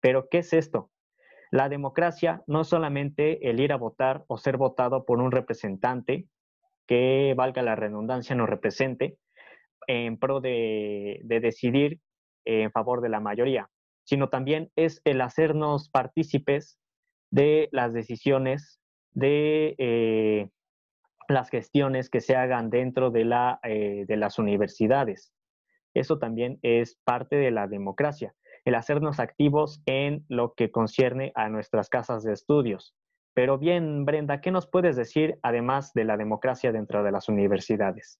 Pero, 0.00 0.28
¿qué 0.28 0.38
es 0.38 0.52
esto? 0.52 0.90
La 1.50 1.68
democracia 1.68 2.42
no 2.46 2.60
es 2.60 2.68
solamente 2.68 3.50
el 3.50 3.58
ir 3.58 3.72
a 3.72 3.76
votar 3.76 4.24
o 4.28 4.38
ser 4.38 4.58
votado 4.58 5.04
por 5.04 5.18
un 5.18 5.32
representante 5.32 6.26
que, 6.86 7.34
valga 7.36 7.62
la 7.62 7.74
redundancia, 7.74 8.36
nos 8.36 8.48
represente 8.48 9.18
en 9.86 10.18
pro 10.18 10.40
de 10.40 11.20
decidir 11.24 12.00
en 12.44 12.70
favor 12.70 13.00
de 13.00 13.08
la 13.08 13.20
mayoría 13.20 13.68
sino 14.08 14.30
también 14.30 14.72
es 14.74 15.02
el 15.04 15.20
hacernos 15.20 15.90
partícipes 15.90 16.78
de 17.30 17.68
las 17.72 17.92
decisiones, 17.92 18.80
de 19.12 19.74
eh, 19.76 20.48
las 21.28 21.50
gestiones 21.50 22.08
que 22.08 22.22
se 22.22 22.34
hagan 22.34 22.70
dentro 22.70 23.10
de, 23.10 23.26
la, 23.26 23.60
eh, 23.64 24.06
de 24.08 24.16
las 24.16 24.38
universidades. 24.38 25.34
Eso 25.92 26.18
también 26.18 26.58
es 26.62 26.98
parte 27.04 27.36
de 27.36 27.50
la 27.50 27.68
democracia, 27.68 28.34
el 28.64 28.76
hacernos 28.76 29.20
activos 29.20 29.82
en 29.84 30.24
lo 30.30 30.54
que 30.54 30.70
concierne 30.70 31.30
a 31.34 31.50
nuestras 31.50 31.90
casas 31.90 32.22
de 32.22 32.32
estudios. 32.32 32.96
Pero 33.34 33.58
bien, 33.58 34.06
Brenda, 34.06 34.40
¿qué 34.40 34.50
nos 34.50 34.66
puedes 34.66 34.96
decir 34.96 35.38
además 35.42 35.92
de 35.92 36.06
la 36.06 36.16
democracia 36.16 36.72
dentro 36.72 37.02
de 37.02 37.12
las 37.12 37.28
universidades? 37.28 38.18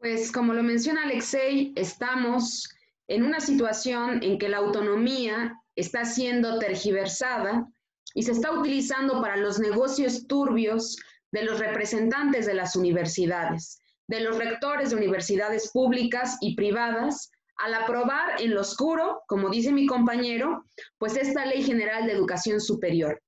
Pues 0.00 0.32
como 0.32 0.54
lo 0.54 0.62
menciona 0.64 1.04
Alexei, 1.04 1.72
estamos 1.76 2.74
en 3.10 3.24
una 3.24 3.40
situación 3.40 4.22
en 4.22 4.38
que 4.38 4.48
la 4.48 4.58
autonomía 4.58 5.60
está 5.74 6.04
siendo 6.04 6.60
tergiversada 6.60 7.66
y 8.14 8.22
se 8.22 8.30
está 8.30 8.52
utilizando 8.52 9.20
para 9.20 9.36
los 9.36 9.58
negocios 9.58 10.28
turbios 10.28 10.96
de 11.32 11.42
los 11.42 11.58
representantes 11.58 12.46
de 12.46 12.54
las 12.54 12.76
universidades, 12.76 13.82
de 14.06 14.20
los 14.20 14.38
rectores 14.38 14.90
de 14.90 14.96
universidades 14.96 15.72
públicas 15.72 16.38
y 16.40 16.54
privadas, 16.54 17.32
al 17.56 17.74
aprobar 17.74 18.40
en 18.40 18.54
lo 18.54 18.60
oscuro, 18.60 19.22
como 19.26 19.50
dice 19.50 19.72
mi 19.72 19.86
compañero, 19.86 20.64
pues 20.96 21.16
esta 21.16 21.44
Ley 21.46 21.64
General 21.64 22.06
de 22.06 22.12
Educación 22.12 22.60
Superior. 22.60 23.20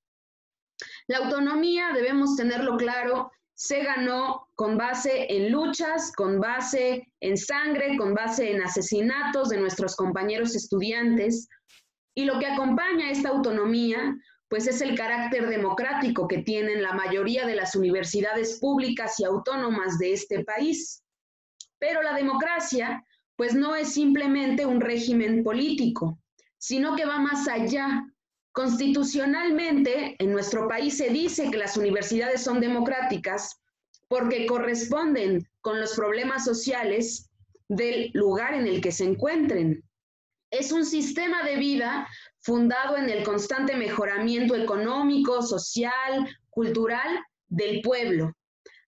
La 1.07 1.17
autonomía, 1.17 1.89
debemos 1.93 2.37
tenerlo 2.37 2.77
claro, 2.77 3.31
se 3.55 3.83
ganó 3.83 4.47
con 4.55 4.77
base 4.77 5.27
en 5.29 5.51
luchas, 5.51 6.11
con 6.15 6.39
base 6.39 7.07
en 7.19 7.37
sangre, 7.37 7.97
con 7.97 8.13
base 8.13 8.51
en 8.51 8.61
asesinatos 8.61 9.49
de 9.49 9.59
nuestros 9.59 9.95
compañeros 9.95 10.55
estudiantes. 10.55 11.47
Y 12.15 12.25
lo 12.25 12.39
que 12.39 12.47
acompaña 12.47 13.09
esta 13.09 13.29
autonomía, 13.29 14.15
pues 14.49 14.67
es 14.67 14.81
el 14.81 14.97
carácter 14.97 15.47
democrático 15.49 16.27
que 16.27 16.39
tienen 16.39 16.81
la 16.81 16.93
mayoría 16.93 17.45
de 17.45 17.55
las 17.55 17.75
universidades 17.75 18.59
públicas 18.59 19.19
y 19.19 19.23
autónomas 19.23 19.97
de 19.97 20.13
este 20.13 20.43
país. 20.43 21.03
Pero 21.79 22.01
la 22.01 22.13
democracia, 22.13 23.03
pues 23.35 23.53
no 23.55 23.75
es 23.75 23.93
simplemente 23.93 24.65
un 24.65 24.79
régimen 24.79 25.43
político, 25.43 26.19
sino 26.57 26.95
que 26.95 27.05
va 27.05 27.19
más 27.19 27.47
allá. 27.47 28.05
Constitucionalmente, 28.53 30.15
en 30.19 30.31
nuestro 30.31 30.67
país 30.67 30.95
se 30.95 31.09
dice 31.09 31.49
que 31.49 31.57
las 31.57 31.75
universidades 31.75 32.43
son 32.43 32.59
democráticas 32.59 33.59
porque 34.07 34.45
corresponden 34.45 35.49
con 35.61 35.81
los 35.81 35.95
problemas 35.95 36.45
sociales 36.45 37.31
del 37.67 38.11
lugar 38.13 38.53
en 38.53 38.67
el 38.67 38.79
que 38.79 38.91
se 38.91 39.05
encuentren. 39.05 39.83
Es 40.51 40.71
un 40.71 40.85
sistema 40.85 41.41
de 41.41 41.57
vida 41.57 42.07
fundado 42.41 42.95
en 42.95 43.09
el 43.09 43.23
constante 43.23 43.75
mejoramiento 43.75 44.55
económico, 44.55 45.41
social, 45.41 46.29
cultural 46.51 47.25
del 47.47 47.81
pueblo. 47.81 48.33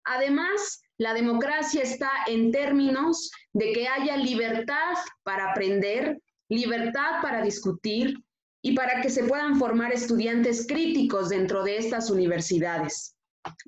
Además, 0.03 0.83
la 0.99 1.15
democracia 1.15 1.81
está 1.81 2.11
en 2.27 2.51
términos 2.51 3.31
de 3.53 3.73
que 3.73 3.87
haya 3.87 4.15
libertad 4.17 4.93
para 5.23 5.49
aprender, 5.49 6.21
libertad 6.49 7.23
para 7.23 7.41
discutir 7.41 8.13
y 8.65 8.73
para 8.73 8.99
que 8.99 9.11
se 9.11 9.23
puedan 9.25 9.59
formar 9.59 9.93
estudiantes 9.93 10.65
críticos 10.67 11.29
dentro 11.29 11.63
de 11.63 11.77
estas 11.77 12.09
universidades. 12.09 13.15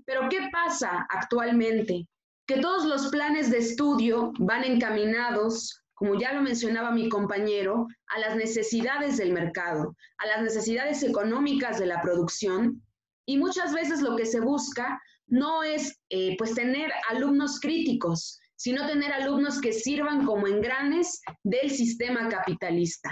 Pero 0.07 0.27
¿qué 0.27 0.49
pasa 0.51 1.05
actualmente? 1.11 2.07
Que 2.47 2.57
todos 2.57 2.83
los 2.83 3.09
planes 3.09 3.51
de 3.51 3.59
estudio 3.59 4.33
van 4.39 4.63
encaminados, 4.63 5.83
como 5.93 6.19
ya 6.19 6.33
lo 6.33 6.41
mencionaba 6.41 6.89
mi 6.89 7.09
compañero, 7.09 7.85
a 8.07 8.19
las 8.21 8.35
necesidades 8.35 9.17
del 9.17 9.33
mercado, 9.33 9.95
a 10.17 10.25
las 10.25 10.41
necesidades 10.41 11.03
económicas 11.03 11.77
de 11.77 11.85
la 11.85 12.01
producción 12.01 12.81
y 13.27 13.37
muchas 13.37 13.75
veces 13.75 14.01
lo 14.01 14.15
que 14.15 14.25
se 14.25 14.39
busca 14.39 14.99
no 15.27 15.61
es 15.61 15.95
eh, 16.09 16.35
pues 16.39 16.55
tener 16.55 16.91
alumnos 17.11 17.59
críticos, 17.59 18.39
sino 18.55 18.87
tener 18.87 19.13
alumnos 19.13 19.61
que 19.61 19.73
sirvan 19.73 20.25
como 20.25 20.47
engranes 20.47 21.21
del 21.43 21.69
sistema 21.69 22.29
capitalista. 22.29 23.11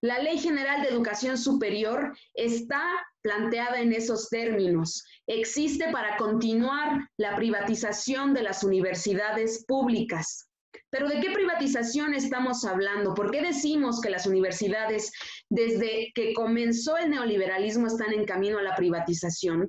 La 0.00 0.20
Ley 0.20 0.38
General 0.38 0.80
de 0.82 0.88
Educación 0.88 1.36
Superior 1.36 2.16
está 2.34 2.82
planteada 3.20 3.80
en 3.80 3.92
esos 3.92 4.28
términos. 4.28 5.04
Existe 5.26 5.90
para 5.90 6.16
continuar 6.16 7.08
la 7.16 7.34
privatización 7.34 8.32
de 8.32 8.42
las 8.42 8.62
universidades 8.62 9.64
públicas. 9.66 10.48
Pero 10.90 11.08
¿de 11.08 11.20
qué 11.20 11.32
privatización 11.32 12.14
estamos 12.14 12.64
hablando? 12.64 13.12
¿Por 13.14 13.32
qué 13.32 13.42
decimos 13.42 14.00
que 14.00 14.10
las 14.10 14.26
universidades 14.26 15.10
desde 15.50 16.12
que 16.14 16.32
comenzó 16.32 16.96
el 16.96 17.10
neoliberalismo 17.10 17.88
están 17.88 18.12
en 18.12 18.24
camino 18.24 18.58
a 18.58 18.62
la 18.62 18.76
privatización? 18.76 19.68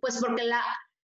Pues 0.00 0.18
porque 0.20 0.44
la 0.44 0.62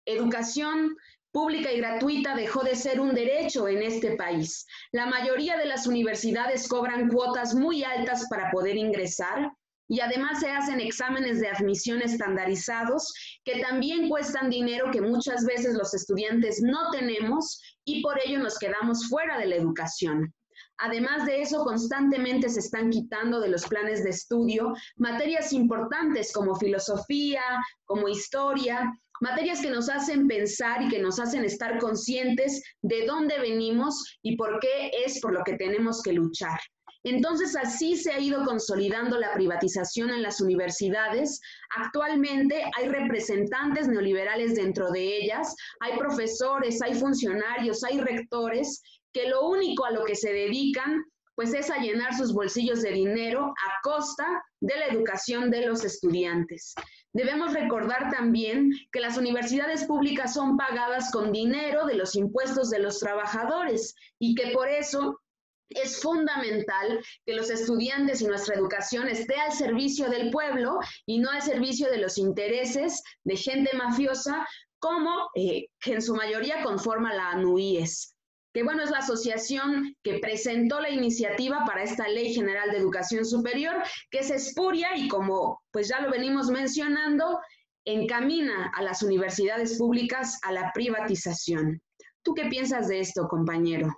educación 0.06 0.96
pública 1.36 1.70
y 1.70 1.76
gratuita 1.76 2.34
dejó 2.34 2.64
de 2.64 2.74
ser 2.74 2.98
un 2.98 3.14
derecho 3.14 3.68
en 3.68 3.82
este 3.82 4.16
país. 4.16 4.66
La 4.90 5.04
mayoría 5.04 5.58
de 5.58 5.66
las 5.66 5.86
universidades 5.86 6.66
cobran 6.66 7.10
cuotas 7.10 7.54
muy 7.54 7.84
altas 7.84 8.26
para 8.30 8.50
poder 8.50 8.74
ingresar 8.78 9.52
y 9.86 10.00
además 10.00 10.40
se 10.40 10.50
hacen 10.50 10.80
exámenes 10.80 11.38
de 11.38 11.48
admisión 11.48 12.00
estandarizados 12.00 13.12
que 13.44 13.60
también 13.60 14.08
cuestan 14.08 14.48
dinero 14.48 14.90
que 14.90 15.02
muchas 15.02 15.44
veces 15.44 15.74
los 15.74 15.92
estudiantes 15.92 16.62
no 16.62 16.90
tenemos 16.90 17.60
y 17.84 18.00
por 18.00 18.18
ello 18.24 18.38
nos 18.38 18.58
quedamos 18.58 19.06
fuera 19.06 19.36
de 19.36 19.44
la 19.44 19.56
educación. 19.56 20.32
Además 20.78 21.24
de 21.24 21.40
eso, 21.40 21.64
constantemente 21.64 22.48
se 22.48 22.60
están 22.60 22.90
quitando 22.90 23.40
de 23.40 23.48
los 23.48 23.66
planes 23.66 24.04
de 24.04 24.10
estudio 24.10 24.74
materias 24.96 25.52
importantes 25.52 26.32
como 26.32 26.56
filosofía, 26.56 27.42
como 27.84 28.08
historia, 28.08 28.92
materias 29.20 29.60
que 29.60 29.70
nos 29.70 29.88
hacen 29.88 30.26
pensar 30.28 30.82
y 30.82 30.88
que 30.88 30.98
nos 30.98 31.18
hacen 31.18 31.44
estar 31.44 31.78
conscientes 31.78 32.62
de 32.82 33.06
dónde 33.06 33.38
venimos 33.38 34.18
y 34.22 34.36
por 34.36 34.58
qué 34.60 34.90
es 35.04 35.20
por 35.20 35.32
lo 35.32 35.42
que 35.44 35.54
tenemos 35.54 36.02
que 36.02 36.12
luchar. 36.12 36.58
Entonces, 37.06 37.54
así 37.54 37.96
se 37.96 38.10
ha 38.10 38.18
ido 38.18 38.44
consolidando 38.44 39.16
la 39.16 39.32
privatización 39.32 40.10
en 40.10 40.22
las 40.22 40.40
universidades. 40.40 41.40
Actualmente 41.76 42.64
hay 42.76 42.88
representantes 42.88 43.86
neoliberales 43.86 44.56
dentro 44.56 44.90
de 44.90 45.18
ellas, 45.18 45.54
hay 45.78 45.96
profesores, 45.96 46.82
hay 46.82 46.94
funcionarios, 46.94 47.84
hay 47.84 48.00
rectores 48.00 48.82
que 49.12 49.28
lo 49.28 49.48
único 49.48 49.84
a 49.84 49.92
lo 49.92 50.04
que 50.04 50.16
se 50.16 50.32
dedican 50.32 51.04
pues 51.36 51.52
es 51.52 51.70
a 51.70 51.76
llenar 51.76 52.16
sus 52.16 52.32
bolsillos 52.32 52.82
de 52.82 52.92
dinero 52.92 53.44
a 53.44 53.82
costa 53.82 54.42
de 54.60 54.74
la 54.76 54.86
educación 54.86 55.50
de 55.50 55.66
los 55.66 55.84
estudiantes. 55.84 56.74
Debemos 57.16 57.54
recordar 57.54 58.10
también 58.10 58.70
que 58.92 59.00
las 59.00 59.16
universidades 59.16 59.84
públicas 59.84 60.34
son 60.34 60.58
pagadas 60.58 61.10
con 61.10 61.32
dinero 61.32 61.86
de 61.86 61.94
los 61.94 62.14
impuestos 62.14 62.68
de 62.68 62.78
los 62.78 63.00
trabajadores 63.00 63.94
y 64.18 64.34
que 64.34 64.48
por 64.50 64.68
eso 64.68 65.22
es 65.70 66.02
fundamental 66.02 67.00
que 67.24 67.32
los 67.32 67.48
estudiantes 67.48 68.20
y 68.20 68.26
nuestra 68.26 68.54
educación 68.54 69.08
esté 69.08 69.36
al 69.36 69.52
servicio 69.52 70.10
del 70.10 70.30
pueblo 70.30 70.78
y 71.06 71.18
no 71.18 71.30
al 71.30 71.40
servicio 71.40 71.90
de 71.90 71.96
los 71.96 72.18
intereses 72.18 73.02
de 73.24 73.36
gente 73.36 73.74
mafiosa 73.74 74.46
como 74.78 75.30
eh, 75.34 75.68
que 75.80 75.94
en 75.94 76.02
su 76.02 76.14
mayoría 76.14 76.62
conforma 76.62 77.14
la 77.14 77.30
ANUIES 77.30 78.15
que 78.56 78.62
bueno, 78.62 78.82
es 78.82 78.90
la 78.90 79.00
asociación 79.00 79.94
que 80.02 80.18
presentó 80.18 80.80
la 80.80 80.88
iniciativa 80.88 81.66
para 81.66 81.82
esta 81.82 82.08
Ley 82.08 82.32
General 82.32 82.70
de 82.70 82.78
Educación 82.78 83.26
Superior, 83.26 83.74
que 84.10 84.20
es 84.20 84.30
espuria 84.30 84.96
y 84.96 85.08
como 85.08 85.60
pues 85.70 85.88
ya 85.88 86.00
lo 86.00 86.10
venimos 86.10 86.48
mencionando, 86.48 87.38
encamina 87.84 88.72
a 88.74 88.82
las 88.82 89.02
universidades 89.02 89.76
públicas 89.76 90.40
a 90.42 90.52
la 90.52 90.72
privatización. 90.72 91.82
¿Tú 92.22 92.32
qué 92.32 92.46
piensas 92.46 92.88
de 92.88 93.00
esto, 93.00 93.28
compañero? 93.28 93.94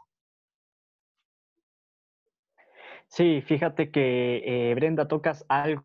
Sí, 3.07 3.41
fíjate 3.43 3.93
que 3.93 4.43
eh, 4.45 4.75
Brenda 4.75 5.07
tocas 5.07 5.45
algo 5.49 5.85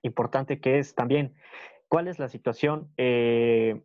importante 0.00 0.62
que 0.62 0.78
es 0.78 0.94
también 0.94 1.34
cuál 1.88 2.08
es 2.08 2.18
la 2.18 2.30
situación 2.30 2.90
eh, 2.96 3.82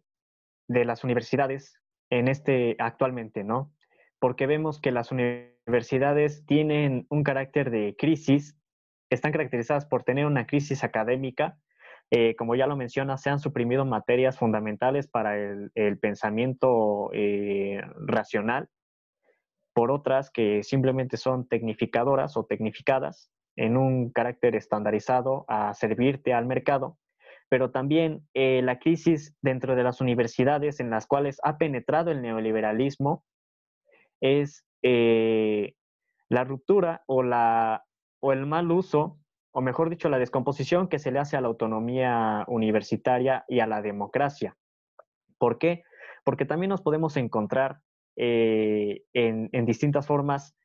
de 0.70 0.86
las 0.86 1.04
universidades 1.04 1.82
en 2.10 2.30
este 2.30 2.78
actualmente, 2.80 3.44
¿no? 3.44 3.74
Porque 4.20 4.48
vemos 4.48 4.80
que 4.80 4.92
las 4.92 5.12
universidades 5.12 6.46
tienen 6.46 7.06
un 7.10 7.24
carácter 7.24 7.72
de 7.72 7.96
crisis, 7.98 8.58
están 9.10 9.32
caracterizadas 9.32 9.86
por 9.86 10.04
tener 10.04 10.26
una 10.26 10.48
crisis 10.48 10.84
académica. 10.84 11.58
Eh, 12.10 12.36
como 12.36 12.56
ya 12.56 12.68
lo 12.68 12.78
menciona, 12.78 13.18
se 13.18 13.30
han 13.30 13.40
suprimido 13.40 13.86
materias 13.86 14.38
fundamentales 14.38 15.08
para 15.08 15.38
el, 15.38 16.00
pensamiento 16.00 17.10
eh, 17.14 17.82
racional 17.98 18.70
por 19.74 19.92
otras 19.92 20.32
que 20.32 20.64
simplemente 20.64 21.18
son 21.18 21.48
tecnificadoras 21.48 22.36
o 22.36 22.46
tecnificadas 22.46 23.30
en 23.56 23.78
un 23.78 24.10
carácter 24.10 24.56
estandarizado 24.56 25.46
a 25.48 25.72
servirte 25.76 26.34
al 26.34 26.48
mercado, 26.48 26.98
pero 27.48 27.70
también 27.70 28.28
eh, 28.34 28.62
la 28.64 28.80
crisis 28.80 29.36
dentro 29.44 29.76
de 29.76 29.84
las 29.84 30.02
universidades 30.02 30.80
en 30.80 30.90
las 30.90 31.06
cuales 31.06 31.40
ha 31.44 31.60
penetrado 31.60 32.10
el 32.10 32.24
neoliberalismo 32.24 33.24
es 34.22 34.66
eh, 34.82 35.76
la 36.30 36.44
ruptura 36.44 37.04
o, 37.08 37.24
la, 37.24 37.86
o 38.20 38.34
el 38.34 38.46
mal 38.46 38.72
uso, 38.72 39.20
o 39.52 39.62
mejor 39.62 39.90
dicho, 39.90 40.10
la 40.10 40.20
descomposición 40.20 40.88
que 40.88 41.00
se 41.00 41.12
le 41.12 41.20
hace 41.20 41.38
a 41.38 41.42
la 41.42 41.48
autonomía 41.48 42.46
universitaria 42.48 43.46
y 43.48 43.60
a 43.60 43.68
la 43.68 43.82
democracia. 43.82 44.58
¿Por 45.38 45.58
qué? 45.58 45.84
Porque 46.24 46.46
también 46.46 46.70
nos 46.70 46.82
podemos 46.82 47.18
encontrar 47.18 47.80
eh, 48.16 49.04
en, 49.14 49.50
en 49.52 49.66
distintas 49.66 50.06
formas 50.06 50.56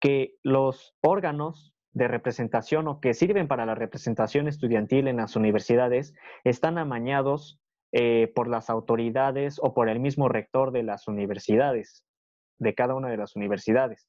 que 0.00 0.36
los 0.42 0.94
órganos 1.00 1.74
de 1.92 2.08
representación 2.08 2.88
o 2.88 3.00
que 3.00 3.14
sirven 3.14 3.46
para 3.46 3.66
la 3.66 3.74
representación 3.74 4.48
estudiantil 4.48 5.06
en 5.06 5.18
las 5.18 5.36
universidades 5.36 6.14
están 6.42 6.76
amañados 6.78 7.60
eh, 7.92 8.32
por 8.34 8.48
las 8.48 8.70
autoridades 8.70 9.60
o 9.62 9.72
por 9.72 9.88
el 9.88 10.00
mismo 10.00 10.28
rector 10.28 10.72
de 10.72 10.82
las 10.82 11.06
universidades 11.06 12.04
de 12.58 12.74
cada 12.74 12.94
una 12.94 13.08
de 13.08 13.16
las 13.16 13.36
universidades. 13.36 14.06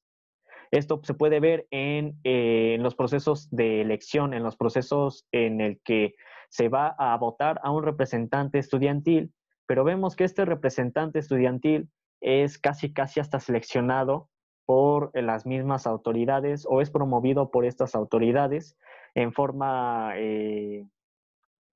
Esto 0.70 1.00
se 1.02 1.14
puede 1.14 1.40
ver 1.40 1.66
en, 1.70 2.18
eh, 2.24 2.74
en, 2.74 2.82
los 2.82 2.94
procesos 2.94 3.48
de 3.50 3.80
elección, 3.80 4.34
en 4.34 4.42
los 4.42 4.56
procesos 4.56 5.26
en 5.32 5.60
el 5.60 5.80
que 5.84 6.14
se 6.48 6.68
va 6.68 6.94
a 6.98 7.16
votar 7.16 7.60
a 7.62 7.70
un 7.70 7.84
representante 7.84 8.58
estudiantil, 8.58 9.32
pero 9.66 9.84
vemos 9.84 10.16
que 10.16 10.24
este 10.24 10.44
representante 10.44 11.18
estudiantil 11.18 11.88
es 12.20 12.58
casi, 12.58 12.92
casi 12.92 13.20
hasta 13.20 13.40
seleccionado 13.40 14.28
por 14.64 15.10
las 15.14 15.46
mismas 15.46 15.86
autoridades 15.86 16.66
o 16.68 16.80
es 16.80 16.90
promovido 16.90 17.50
por 17.50 17.64
estas 17.64 17.94
autoridades 17.94 18.76
en 19.14 19.32
forma 19.32 20.12
eh, 20.16 20.84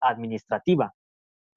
administrativa, 0.01 0.95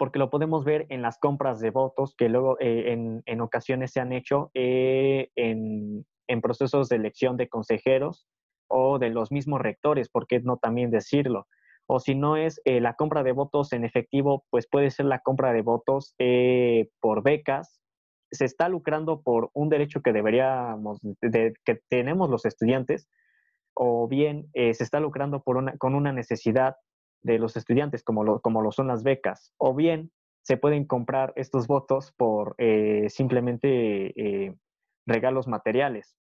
porque 0.04 0.20
lo 0.20 0.30
podemos 0.30 0.66
ver 0.66 0.86
en 0.90 1.02
las 1.02 1.18
compras 1.18 1.62
de 1.62 1.70
votos 1.70 2.14
que 2.18 2.28
luego 2.28 2.58
eh, 2.60 2.92
en, 2.92 3.24
en, 3.26 3.40
ocasiones 3.40 3.94
se 3.94 4.02
han 4.02 4.12
hecho 4.12 4.52
eh, 4.54 5.30
en, 5.38 6.06
en, 6.28 6.42
procesos 6.42 6.90
de 6.90 6.98
elección 6.98 7.38
de 7.38 7.48
consejeros 7.48 8.28
o 8.68 9.00
de 9.00 9.12
los 9.12 9.32
mismos 9.32 9.62
rectores, 9.62 10.10
¿por 10.10 10.28
qué 10.28 10.42
no 10.42 10.58
también 10.58 10.92
decirlo? 10.92 11.48
O 11.88 12.02
si 12.02 12.16
no 12.16 12.36
es 12.36 12.62
la 12.66 12.96
compra 12.96 13.24
de 13.24 13.32
votos 13.32 13.72
en 13.72 13.86
efectivo, 13.86 14.44
pues 14.50 14.68
puede 14.70 14.92
ser 14.92 15.06
la 15.06 15.20
compra 15.20 15.54
de 15.54 15.62
votos 15.62 16.16
por 17.00 17.24
becas 17.24 17.80
se 18.30 18.44
está 18.44 18.68
lucrando 18.68 19.22
por 19.22 19.52
un 19.54 19.70
derecho 19.70 20.02
que 20.02 20.12
deberíamos, 20.12 21.00
que 21.22 21.80
tenemos 21.88 22.30
los 22.30 22.44
estudiantes, 22.44 23.08
o 23.74 24.10
bien 24.10 24.50
eh, 24.54 24.74
se 24.74 24.84
está 24.84 25.00
lucrando 25.00 25.44
por 25.44 25.56
una, 25.56 25.78
con 25.78 25.96
una 25.96 26.12
necesidad 26.12 26.76
de 27.24 27.40
los 27.40 27.58
estudiantes, 27.58 28.04
como 28.04 28.24
lo, 28.24 28.42
como 28.42 28.62
lo 28.62 28.72
son 28.72 28.88
las 28.88 29.04
becas, 29.04 29.54
o 29.58 29.74
bien 29.74 30.12
se 30.42 30.58
pueden 30.58 30.86
comprar 30.86 31.34
estos 31.36 31.68
votos 31.68 32.14
por 32.18 32.56
eh, 32.58 33.08
simplemente 33.10 34.14
eh, 34.20 34.54
regalos 35.06 35.48
materiales. 35.48 36.18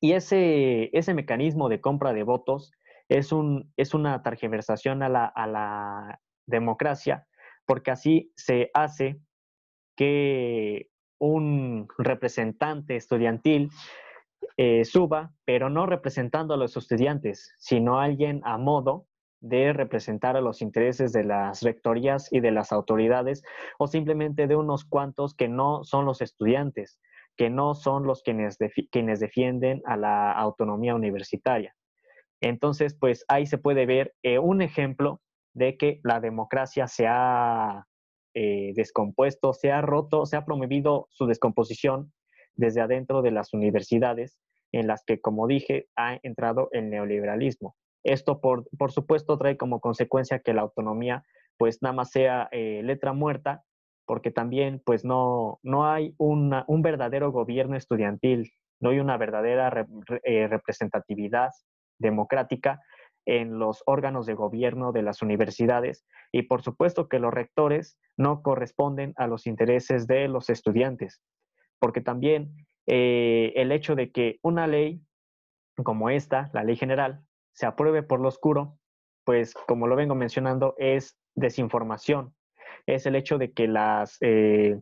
Y 0.00 0.12
ese, 0.12 0.90
ese 0.96 1.14
mecanismo 1.14 1.68
de 1.68 1.80
compra 1.80 2.12
de 2.12 2.22
votos 2.22 2.72
es, 3.08 3.32
un, 3.32 3.72
es 3.76 3.94
una 3.94 4.22
targiversación 4.22 5.02
a 5.02 5.08
la, 5.08 5.26
a 5.26 5.46
la 5.46 6.20
democracia, 6.46 7.26
porque 7.66 7.90
así 7.90 8.32
se 8.36 8.70
hace 8.74 9.20
que 9.96 10.88
un 11.18 11.88
representante 11.98 12.96
estudiantil 12.96 13.70
eh, 14.56 14.84
suba, 14.84 15.32
pero 15.44 15.70
no 15.70 15.86
representando 15.86 16.54
a 16.54 16.56
los 16.56 16.76
estudiantes, 16.76 17.54
sino 17.58 18.00
alguien 18.00 18.40
a 18.44 18.58
modo 18.58 19.06
de 19.40 19.72
representar 19.72 20.36
a 20.36 20.40
los 20.40 20.62
intereses 20.62 21.12
de 21.12 21.24
las 21.24 21.62
rectorías 21.62 22.32
y 22.32 22.40
de 22.40 22.50
las 22.50 22.72
autoridades 22.72 23.42
o 23.78 23.86
simplemente 23.86 24.46
de 24.46 24.56
unos 24.56 24.84
cuantos 24.84 25.34
que 25.34 25.48
no 25.48 25.84
son 25.84 26.04
los 26.04 26.20
estudiantes, 26.22 26.98
que 27.36 27.50
no 27.50 27.74
son 27.74 28.04
los 28.04 28.22
quienes, 28.22 28.58
quienes 28.90 29.20
defienden 29.20 29.82
a 29.84 29.96
la 29.96 30.32
autonomía 30.32 30.94
universitaria. 30.94 31.74
Entonces, 32.40 32.94
pues 32.98 33.24
ahí 33.28 33.46
se 33.46 33.58
puede 33.58 33.86
ver 33.86 34.14
eh, 34.22 34.38
un 34.38 34.62
ejemplo 34.62 35.20
de 35.54 35.76
que 35.76 36.00
la 36.02 36.20
democracia 36.20 36.86
se 36.86 37.06
ha 37.06 37.86
eh, 38.34 38.72
descompuesto, 38.74 39.54
se 39.54 39.72
ha 39.72 39.80
roto, 39.80 40.26
se 40.26 40.36
ha 40.36 40.44
promovido 40.44 41.08
su 41.10 41.26
descomposición 41.26 42.12
desde 42.54 42.82
adentro 42.82 43.22
de 43.22 43.30
las 43.30 43.54
universidades 43.54 44.38
en 44.72 44.86
las 44.86 45.04
que, 45.04 45.20
como 45.20 45.46
dije, 45.46 45.88
ha 45.96 46.18
entrado 46.22 46.68
el 46.72 46.90
neoliberalismo. 46.90 47.76
Esto, 48.06 48.40
por, 48.40 48.68
por 48.78 48.92
supuesto, 48.92 49.36
trae 49.36 49.56
como 49.56 49.80
consecuencia 49.80 50.38
que 50.38 50.54
la 50.54 50.62
autonomía, 50.62 51.24
pues 51.58 51.82
nada 51.82 51.92
más 51.92 52.10
sea 52.10 52.48
eh, 52.52 52.80
letra 52.84 53.12
muerta, 53.12 53.64
porque 54.06 54.30
también, 54.30 54.80
pues 54.84 55.04
no, 55.04 55.58
no 55.64 55.90
hay 55.90 56.14
un 56.18 56.50
verdadero 56.82 57.32
gobierno 57.32 57.76
estudiantil, 57.76 58.52
no 58.80 58.90
hay 58.90 59.00
una 59.00 59.16
verdadera 59.16 59.86
eh, 60.22 60.46
representatividad 60.46 61.50
democrática 61.98 62.80
en 63.26 63.58
los 63.58 63.82
órganos 63.86 64.26
de 64.26 64.34
gobierno 64.34 64.92
de 64.92 65.02
las 65.02 65.20
universidades 65.20 66.06
y 66.30 66.42
por 66.42 66.62
supuesto 66.62 67.08
que 67.08 67.18
los 67.18 67.34
rectores 67.34 67.98
no 68.16 68.42
corresponden 68.42 69.14
a 69.16 69.26
los 69.26 69.48
intereses 69.48 70.06
de 70.06 70.28
los 70.28 70.48
estudiantes, 70.48 71.20
porque 71.80 72.00
también 72.00 72.54
eh, 72.86 73.52
el 73.56 73.72
hecho 73.72 73.96
de 73.96 74.12
que 74.12 74.38
una 74.42 74.68
ley 74.68 75.02
como 75.82 76.08
esta, 76.08 76.50
la 76.52 76.62
ley 76.62 76.76
general, 76.76 77.25
se 77.56 77.64
apruebe 77.64 78.02
por 78.02 78.20
lo 78.20 78.28
oscuro, 78.28 78.78
pues 79.24 79.54
como 79.54 79.86
lo 79.86 79.96
vengo 79.96 80.14
mencionando, 80.14 80.74
es 80.76 81.18
desinformación. 81.34 82.34
Es 82.84 83.06
el 83.06 83.16
hecho 83.16 83.38
de 83.38 83.52
que 83.52 83.66
las, 83.66 84.18
eh, 84.20 84.78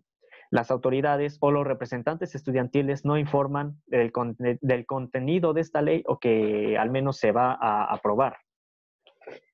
las 0.50 0.72
autoridades 0.72 1.38
o 1.40 1.52
los 1.52 1.64
representantes 1.64 2.34
estudiantiles 2.34 3.04
no 3.04 3.16
informan 3.16 3.80
del, 3.86 4.12
del, 4.60 4.86
contenido 4.86 5.52
de 5.52 5.60
esta 5.60 5.82
ley 5.82 6.02
o 6.06 6.18
que 6.18 6.76
al 6.76 6.90
menos 6.90 7.16
se 7.16 7.30
va 7.30 7.52
a 7.52 7.84
aprobar. 7.94 8.38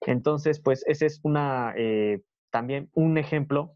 Entonces, 0.00 0.58
pues 0.58 0.82
ese 0.86 1.04
es 1.04 1.20
una, 1.22 1.74
eh, 1.76 2.22
también 2.50 2.88
un 2.94 3.18
ejemplo 3.18 3.74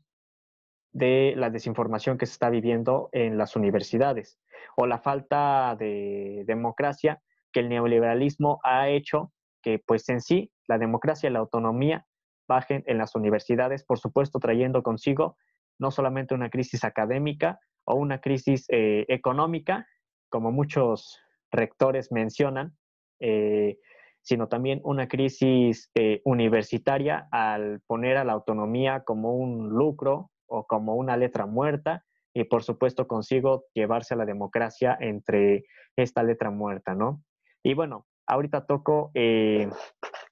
de 0.93 1.35
la 1.37 1.51
desinformación 1.51 2.17
que 2.17 2.25
se 2.25 2.33
está 2.33 2.49
viviendo 2.49 3.11
en 3.13 3.37
las 3.37 3.57
universidades 3.57 4.39
o 4.75 4.87
la 4.87 5.01
falta 5.01 5.77
de 5.79 6.45
democracia 6.47 7.21
que 7.55 7.61
el 7.61 7.69
neoliberalismo 7.69 8.61
ha 8.65 8.89
hecho 8.89 9.33
que 9.65 9.81
pues 9.85 10.09
en 10.11 10.21
sí 10.21 10.53
la 10.69 10.77
democracia 10.77 11.31
y 11.31 11.33
la 11.33 11.39
autonomía 11.39 12.07
bajen 12.47 12.85
en 12.87 12.99
las 12.99 13.15
universidades, 13.15 13.83
por 13.83 13.99
supuesto 13.99 14.39
trayendo 14.39 14.83
consigo 14.83 15.39
no 15.79 15.91
solamente 15.91 16.35
una 16.35 16.51
crisis 16.51 16.85
académica 16.85 17.59
o 17.85 17.97
una 17.97 18.21
crisis 18.21 18.67
eh, 18.69 19.07
económica, 19.09 19.87
como 20.29 20.53
muchos 20.53 21.19
rectores 21.51 22.13
mencionan, 22.13 22.77
eh, 23.21 23.79
sino 24.21 24.49
también 24.49 24.81
una 24.85 25.09
crisis 25.09 25.91
eh, 25.95 26.21
universitaria 26.25 27.29
al 27.31 27.81
poner 27.87 28.19
a 28.19 28.25
la 28.25 28.33
autonomía 28.35 29.03
como 29.05 29.35
un 29.35 29.71
lucro 29.71 30.31
o 30.47 30.67
como 30.67 30.95
una 30.95 31.17
letra 31.17 31.47
muerta 31.47 32.05
y 32.35 32.45
por 32.45 32.63
supuesto 32.63 33.07
consigo 33.07 33.65
llevarse 33.75 34.15
a 34.15 34.17
la 34.17 34.27
democracia 34.27 34.97
entre 35.01 35.65
esta 35.97 36.23
letra 36.23 36.51
muerta, 36.51 36.95
¿no? 36.95 37.23
Y 37.63 37.75
bueno, 37.75 38.07
ahorita 38.27 38.67
toco 38.67 39.11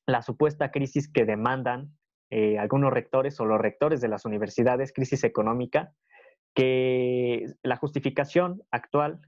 la 0.07 0.22
supuesta 0.22 0.70
crisis 0.70 1.11
que 1.11 1.24
demandan 1.24 1.92
eh, 2.35 2.59
algunos 2.59 2.92
rectores 2.92 3.38
o 3.40 3.44
los 3.44 3.61
rectores 3.61 4.00
de 4.00 4.09
las 4.09 4.24
universidades, 4.24 4.92
crisis 4.92 5.22
económica, 5.22 5.92
que 6.55 7.46
la 7.62 7.76
justificación 7.76 8.62
actual 8.70 9.20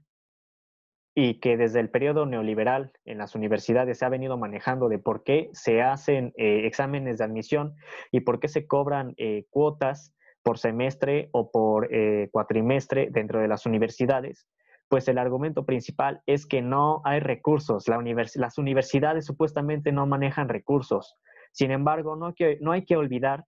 y 1.15 1.39
que 1.39 1.55
desde 1.55 1.79
el 1.79 1.91
periodo 1.91 2.25
neoliberal 2.25 2.91
en 3.05 3.19
las 3.19 3.35
universidades 3.35 3.99
se 3.99 4.05
ha 4.05 4.09
venido 4.09 4.37
manejando 4.37 4.89
de 4.89 4.99
por 4.99 5.23
qué 5.23 5.49
se 5.53 5.81
hacen 5.81 6.33
eh, 6.35 6.65
exámenes 6.65 7.19
de 7.19 7.23
admisión 7.23 7.75
y 8.11 8.21
por 8.21 8.39
qué 8.39 8.47
se 8.47 8.65
cobran 8.65 9.13
eh, 9.17 9.45
cuotas 9.49 10.13
por 10.41 10.57
semestre 10.57 11.29
o 11.31 11.51
por 11.51 11.89
cuatrimestre 12.31 13.09
dentro 13.11 13.39
de 13.39 13.47
las 13.47 13.65
universidades, 13.65 14.47
pues 14.87 15.07
el 15.07 15.17
argumento 15.17 15.65
principal 15.65 16.21
es 16.25 16.45
que 16.45 16.61
no 16.61 17.01
hay 17.03 17.19
recursos. 17.19 17.85
las 17.87 18.57
universidades 18.57 19.25
supuestamente 19.25 19.91
no 19.91 20.05
manejan 20.05 20.49
recursos. 20.49 21.15
Sin 21.51 21.71
embargo, 21.71 22.15
no, 22.15 22.33
no 22.61 22.71
hay 22.71 22.85
que 22.85 22.97
olvidar 22.97 23.45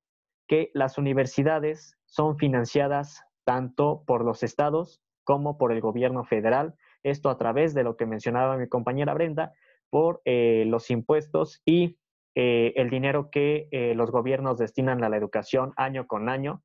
que 0.47 0.71
las 0.73 0.97
universidades 0.97 1.97
son 2.05 2.37
financiadas 2.37 3.23
tanto 3.43 4.03
por 4.05 4.23
los 4.23 4.43
estados 4.43 5.01
como 5.23 5.57
por 5.57 5.71
el 5.71 5.81
gobierno 5.81 6.23
federal. 6.23 6.75
Esto 7.03 7.29
a 7.29 7.37
través 7.37 7.73
de 7.73 7.83
lo 7.83 7.97
que 7.97 8.05
mencionaba 8.05 8.57
mi 8.57 8.67
compañera 8.67 9.13
Brenda, 9.13 9.53
por 9.89 10.21
eh, 10.25 10.65
los 10.67 10.89
impuestos 10.89 11.61
y 11.65 11.97
eh, 12.35 12.73
el 12.75 12.89
dinero 12.89 13.29
que 13.29 13.67
eh, 13.71 13.93
los 13.95 14.11
gobiernos 14.11 14.57
destinan 14.57 15.03
a 15.03 15.09
la 15.09 15.17
educación 15.17 15.73
año 15.75 16.07
con 16.07 16.29
año 16.29 16.63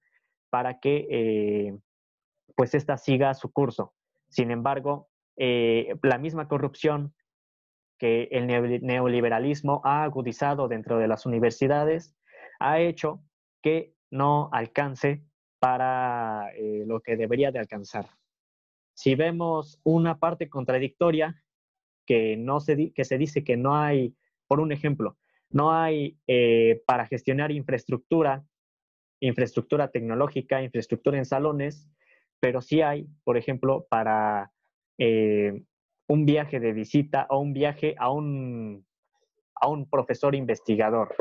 para 0.50 0.80
que 0.80 1.78
pues 2.54 2.74
esta 2.74 2.98
siga 2.98 3.32
su 3.32 3.50
curso. 3.50 3.94
Sin 4.32 4.50
embargo, 4.50 5.08
la 5.36 6.18
misma 6.18 6.48
corrupción 6.48 7.14
que 8.02 8.24
el 8.32 8.48
neoliberalismo 8.48 9.80
ha 9.84 10.02
agudizado 10.02 10.66
dentro 10.66 10.98
de 10.98 11.06
las 11.06 11.24
universidades 11.24 12.16
ha 12.58 12.80
hecho 12.80 13.22
que 13.62 13.94
no 14.10 14.48
alcance 14.50 15.22
para 15.60 16.50
eh, 16.56 16.82
lo 16.84 17.00
que 17.00 17.16
debería 17.16 17.52
de 17.52 17.60
alcanzar. 17.60 18.08
Si 18.94 19.14
vemos 19.14 19.80
una 19.84 20.18
parte 20.18 20.50
contradictoria 20.50 21.44
que, 22.04 22.36
no 22.36 22.58
se, 22.58 22.92
que 22.92 23.04
se 23.04 23.18
dice 23.18 23.44
que 23.44 23.56
no 23.56 23.76
hay, 23.76 24.16
por 24.48 24.58
un 24.58 24.72
ejemplo, 24.72 25.16
no 25.50 25.72
hay 25.72 26.18
eh, 26.26 26.82
para 26.86 27.06
gestionar 27.06 27.52
infraestructura, 27.52 28.44
infraestructura 29.20 29.92
tecnológica, 29.92 30.60
infraestructura 30.60 31.18
en 31.18 31.24
salones, 31.24 31.88
pero 32.42 32.60
sí 32.60 32.82
hay, 32.82 33.06
por 33.22 33.36
ejemplo, 33.36 33.86
para 33.88 34.50
eh, 34.98 35.62
un 36.08 36.26
viaje 36.26 36.58
de 36.58 36.72
visita 36.72 37.28
o 37.30 37.38
un 37.38 37.52
viaje 37.52 37.94
a 38.00 38.10
un, 38.10 38.84
a 39.54 39.68
un 39.68 39.88
profesor 39.88 40.34
investigador, 40.34 41.14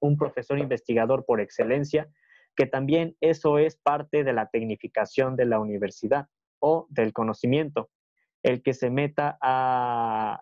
un 0.00 0.16
profesor 0.16 0.58
investigador 0.58 1.24
por 1.24 1.40
excelencia, 1.40 2.08
que 2.56 2.66
también 2.66 3.16
eso 3.20 3.58
es 3.58 3.76
parte 3.76 4.24
de 4.24 4.32
la 4.32 4.48
tecnificación 4.48 5.36
de 5.36 5.44
la 5.44 5.60
universidad 5.60 6.26
o 6.58 6.88
del 6.90 7.12
conocimiento. 7.12 7.88
el 8.42 8.60
que 8.62 8.74
se 8.74 8.90
meta 8.90 9.38
a, 9.40 10.40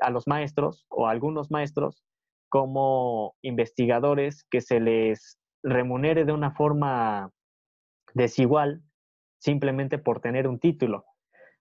a 0.00 0.10
los 0.10 0.26
maestros 0.26 0.86
o 0.88 1.06
a 1.06 1.10
algunos 1.10 1.50
maestros 1.50 2.02
como 2.48 3.34
investigadores 3.42 4.46
que 4.50 4.62
se 4.62 4.80
les 4.80 5.38
remunere 5.62 6.24
de 6.24 6.32
una 6.32 6.52
forma 6.52 7.30
desigual 8.14 8.82
simplemente 9.38 9.98
por 9.98 10.20
tener 10.20 10.48
un 10.48 10.58
título. 10.58 11.04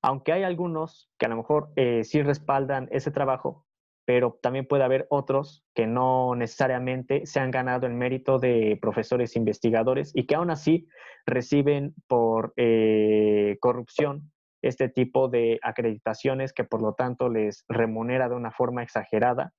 Aunque 0.01 0.33
hay 0.33 0.43
algunos 0.43 1.09
que 1.17 1.25
a 1.25 1.29
lo 1.29 1.37
mejor 1.37 1.71
eh, 1.75 2.03
sí 2.03 2.21
respaldan 2.21 2.87
ese 2.91 3.11
trabajo, 3.11 3.65
pero 4.05 4.37
también 4.41 4.67
puede 4.67 4.83
haber 4.83 5.07
otros 5.09 5.65
que 5.73 5.87
no 5.87 6.35
necesariamente 6.35 7.25
se 7.25 7.39
han 7.39 7.51
ganado 7.51 7.87
el 7.87 7.93
mérito 7.93 8.37
de 8.37 8.77
profesores 8.79 9.35
investigadores 9.35 10.11
y 10.13 10.27
que 10.27 10.35
aún 10.35 10.51
así 10.51 10.87
reciben 11.25 11.95
por 12.07 12.53
eh, 12.55 13.57
corrupción 13.59 14.31
este 14.61 14.89
tipo 14.89 15.27
de 15.27 15.59
acreditaciones 15.61 16.53
que 16.53 16.63
por 16.63 16.81
lo 16.81 16.93
tanto 16.93 17.29
les 17.29 17.65
remunera 17.67 18.29
de 18.29 18.35
una 18.35 18.51
forma 18.51 18.83
exagerada, 18.83 19.53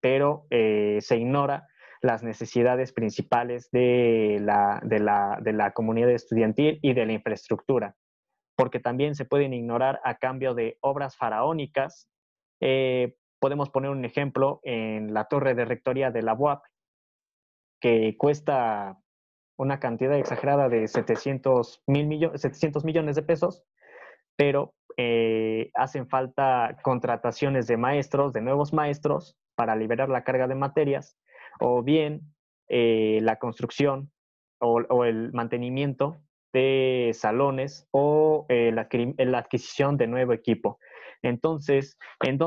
pero 0.00 0.46
eh, 0.50 0.98
se 1.00 1.16
ignora 1.16 1.66
las 2.00 2.22
necesidades 2.22 2.92
principales 2.92 3.70
de 3.70 4.38
la, 4.40 4.80
de, 4.84 5.00
la, 5.00 5.38
de 5.40 5.52
la 5.52 5.72
comunidad 5.72 6.10
estudiantil 6.10 6.78
y 6.82 6.94
de 6.94 7.06
la 7.06 7.12
infraestructura, 7.12 7.96
porque 8.56 8.80
también 8.80 9.14
se 9.14 9.24
pueden 9.24 9.52
ignorar 9.52 10.00
a 10.04 10.18
cambio 10.18 10.54
de 10.54 10.78
obras 10.80 11.16
faraónicas. 11.16 12.08
Eh, 12.60 13.16
podemos 13.40 13.70
poner 13.70 13.90
un 13.90 14.04
ejemplo 14.04 14.60
en 14.62 15.12
la 15.14 15.24
torre 15.24 15.54
de 15.54 15.64
rectoría 15.64 16.10
de 16.10 16.22
la 16.22 16.34
UAP, 16.34 16.62
que 17.80 18.16
cuesta 18.16 18.98
una 19.56 19.80
cantidad 19.80 20.16
exagerada 20.16 20.68
de 20.68 20.86
700, 20.86 21.82
mil 21.86 22.06
millones, 22.06 22.40
700 22.40 22.84
millones 22.84 23.16
de 23.16 23.22
pesos, 23.22 23.64
pero 24.36 24.74
eh, 24.96 25.70
hacen 25.74 26.08
falta 26.08 26.76
contrataciones 26.82 27.66
de 27.66 27.76
maestros, 27.76 28.32
de 28.32 28.40
nuevos 28.40 28.72
maestros, 28.72 29.36
para 29.56 29.74
liberar 29.74 30.08
la 30.08 30.22
carga 30.22 30.46
de 30.46 30.54
materias 30.54 31.16
o 31.60 31.82
bien 31.82 32.22
eh, 32.68 33.20
la 33.22 33.38
construcción 33.38 34.10
o, 34.60 35.04
el 35.04 35.32
mantenimiento 35.32 36.18
de 36.52 37.12
salones 37.14 37.86
o 37.92 38.46
eh, 38.48 38.72
la, 38.72 39.38
adquisición 39.38 39.96
de 39.96 40.06
nuevo 40.06 40.32
equipo. 40.32 40.78
Entonces, 41.22 41.96
¿en 42.22 42.38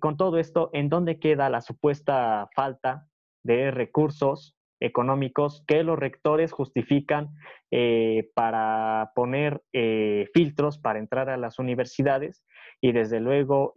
con 0.00 0.16
todo 0.16 0.38
esto, 0.38 0.70
en 0.74 0.88
dónde 0.88 1.18
queda 1.18 1.48
la 1.48 1.60
supuesta 1.60 2.48
falta 2.54 3.08
de 3.42 3.70
recursos 3.70 4.54
económicos 4.80 5.64
que 5.66 5.82
los 5.82 5.98
rectores 5.98 6.52
justifican 6.52 7.34
eh, 7.72 8.30
para 8.34 9.10
poner 9.14 9.62
filtros 10.34 10.78
para 10.78 10.98
entrar 10.98 11.30
a 11.30 11.36
las 11.36 11.58
universidades 11.58 12.44
y 12.80 12.92
desde 12.92 13.18
luego 13.20 13.72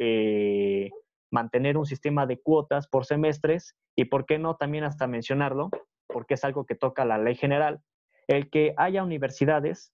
mantener 1.31 1.77
un 1.77 1.85
sistema 1.85 2.25
de 2.25 2.39
cuotas 2.39 2.87
por 2.87 3.05
semestres 3.05 3.75
y, 3.95 4.05
¿por 4.05 4.25
qué 4.25 4.37
no 4.37 4.55
también 4.55 4.83
hasta 4.83 5.07
mencionarlo? 5.07 5.69
Porque 6.07 6.35
es 6.35 6.43
algo 6.43 6.65
que 6.65 6.75
toca 6.75 7.05
la 7.05 7.17
ley 7.17 7.35
general, 7.35 7.81
el 8.27 8.49
que 8.49 8.73
haya 8.77 9.03
universidades 9.03 9.93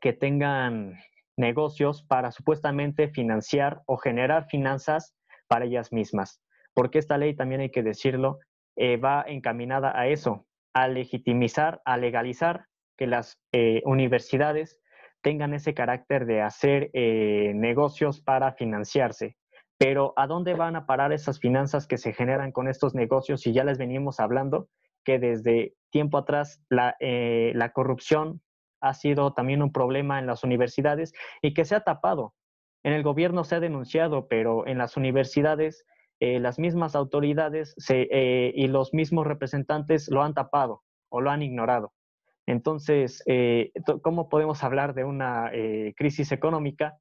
que 0.00 0.12
tengan 0.12 0.98
negocios 1.36 2.02
para 2.02 2.30
supuestamente 2.30 3.08
financiar 3.08 3.82
o 3.86 3.96
generar 3.96 4.46
finanzas 4.46 5.14
para 5.48 5.64
ellas 5.64 5.92
mismas. 5.92 6.40
Porque 6.74 6.98
esta 6.98 7.18
ley, 7.18 7.34
también 7.34 7.60
hay 7.60 7.70
que 7.70 7.82
decirlo, 7.82 8.38
eh, 8.76 8.96
va 8.96 9.24
encaminada 9.26 9.98
a 9.98 10.06
eso, 10.06 10.46
a 10.74 10.88
legitimizar, 10.88 11.80
a 11.84 11.96
legalizar 11.96 12.66
que 12.96 13.06
las 13.06 13.40
eh, 13.52 13.82
universidades 13.84 14.78
tengan 15.22 15.54
ese 15.54 15.74
carácter 15.74 16.26
de 16.26 16.42
hacer 16.42 16.90
eh, 16.92 17.52
negocios 17.54 18.20
para 18.20 18.52
financiarse. 18.52 19.36
Pero 19.80 20.12
¿a 20.16 20.26
dónde 20.26 20.52
van 20.52 20.76
a 20.76 20.84
parar 20.84 21.10
esas 21.10 21.40
finanzas 21.40 21.86
que 21.86 21.96
se 21.96 22.12
generan 22.12 22.52
con 22.52 22.68
estos 22.68 22.94
negocios? 22.94 23.46
Y 23.46 23.54
ya 23.54 23.64
les 23.64 23.78
venimos 23.78 24.20
hablando 24.20 24.68
que 25.04 25.18
desde 25.18 25.72
tiempo 25.88 26.18
atrás 26.18 26.62
la, 26.68 26.96
eh, 27.00 27.52
la 27.54 27.72
corrupción 27.72 28.42
ha 28.82 28.92
sido 28.92 29.32
también 29.32 29.62
un 29.62 29.72
problema 29.72 30.18
en 30.18 30.26
las 30.26 30.44
universidades 30.44 31.14
y 31.40 31.54
que 31.54 31.64
se 31.64 31.76
ha 31.76 31.80
tapado. 31.80 32.34
En 32.82 32.92
el 32.92 33.02
gobierno 33.02 33.42
se 33.42 33.54
ha 33.54 33.60
denunciado, 33.60 34.28
pero 34.28 34.66
en 34.66 34.76
las 34.76 34.98
universidades 34.98 35.86
eh, 36.20 36.40
las 36.40 36.58
mismas 36.58 36.94
autoridades 36.94 37.74
eh, 37.88 38.52
y 38.54 38.66
los 38.66 38.92
mismos 38.92 39.26
representantes 39.26 40.10
lo 40.10 40.22
han 40.22 40.34
tapado 40.34 40.82
o 41.08 41.22
lo 41.22 41.30
han 41.30 41.40
ignorado. 41.40 41.94
Entonces, 42.44 43.24
¿cómo 44.02 44.28
podemos 44.28 44.62
hablar 44.62 44.92
de 44.92 45.04
una 45.04 45.50
crisis 45.96 46.32
económica 46.32 46.98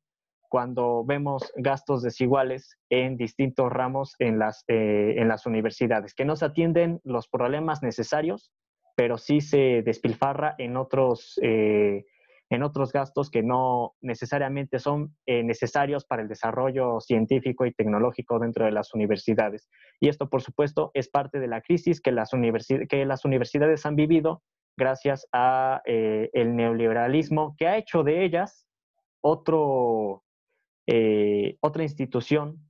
cuando 0.50 1.06
vemos 1.06 1.54
gastos 1.56 2.02
desiguales 2.02 2.78
en 2.90 3.18
distintos 3.18 3.72
ramos 3.72 4.16
en 4.20 4.40
las, 4.40 4.66
eh, 4.68 5.14
en 5.18 5.28
las 5.28 5.46
universidades, 5.46 6.16
que 6.16 6.26
no 6.26 6.36
se 6.36 6.46
atienden 6.46 7.00
los 7.04 7.28
problemas 7.30 7.84
necesarios, 7.84 8.52
pero 8.96 9.18
sí 9.18 9.42
se 9.42 9.84
despilfarra 9.84 10.56
en 10.58 10.76
otros, 10.76 11.40
eh, 11.44 12.04
en 12.50 12.64
otros 12.64 12.92
gastos 12.92 13.30
que 13.30 13.44
no 13.44 13.94
necesariamente 14.02 14.80
son 14.80 15.16
eh, 15.28 15.44
necesarios 15.44 16.04
para 16.06 16.24
el 16.24 16.28
desarrollo 16.28 17.00
científico 17.00 17.66
y 17.66 17.74
tecnológico 17.74 18.40
dentro 18.40 18.66
de 18.66 18.72
las 18.72 18.94
universidades. 18.96 19.70
Y 20.00 20.10
esto, 20.10 20.30
por 20.30 20.42
supuesto, 20.42 20.90
es 20.96 21.10
parte 21.10 21.40
de 21.40 21.48
la 21.48 21.62
crisis 21.62 22.02
que 22.02 22.12
las, 22.12 22.32
que 22.90 23.06
las 23.06 23.24
universidades 23.24 23.86
han 23.86 23.96
vivido 23.96 24.42
gracias 24.76 25.28
a 25.32 25.82
el 25.86 26.56
neoliberalismo 26.56 27.54
que 27.58 27.68
ha 27.68 27.78
hecho 27.78 28.02
de 28.02 28.24
ellas 28.24 28.66
otro, 29.22 30.24
eh, 30.92 31.58
otra 31.62 31.84
institución 31.84 32.68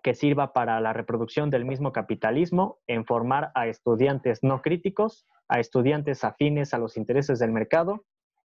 que 0.00 0.14
sirva 0.14 0.52
para 0.52 0.80
la 0.80 0.92
reproducción 0.92 1.50
del 1.50 1.64
mismo 1.64 1.92
capitalismo 1.92 2.78
en 2.86 3.04
formar 3.04 3.50
a 3.56 3.66
estudiantes 3.66 4.38
no 4.42 4.62
críticos, 4.62 5.26
a 5.48 5.58
estudiantes 5.58 6.22
afines 6.22 6.74
a 6.74 6.78
los 6.78 6.96
intereses 6.96 7.40
del 7.40 7.50
mercado 7.50 8.04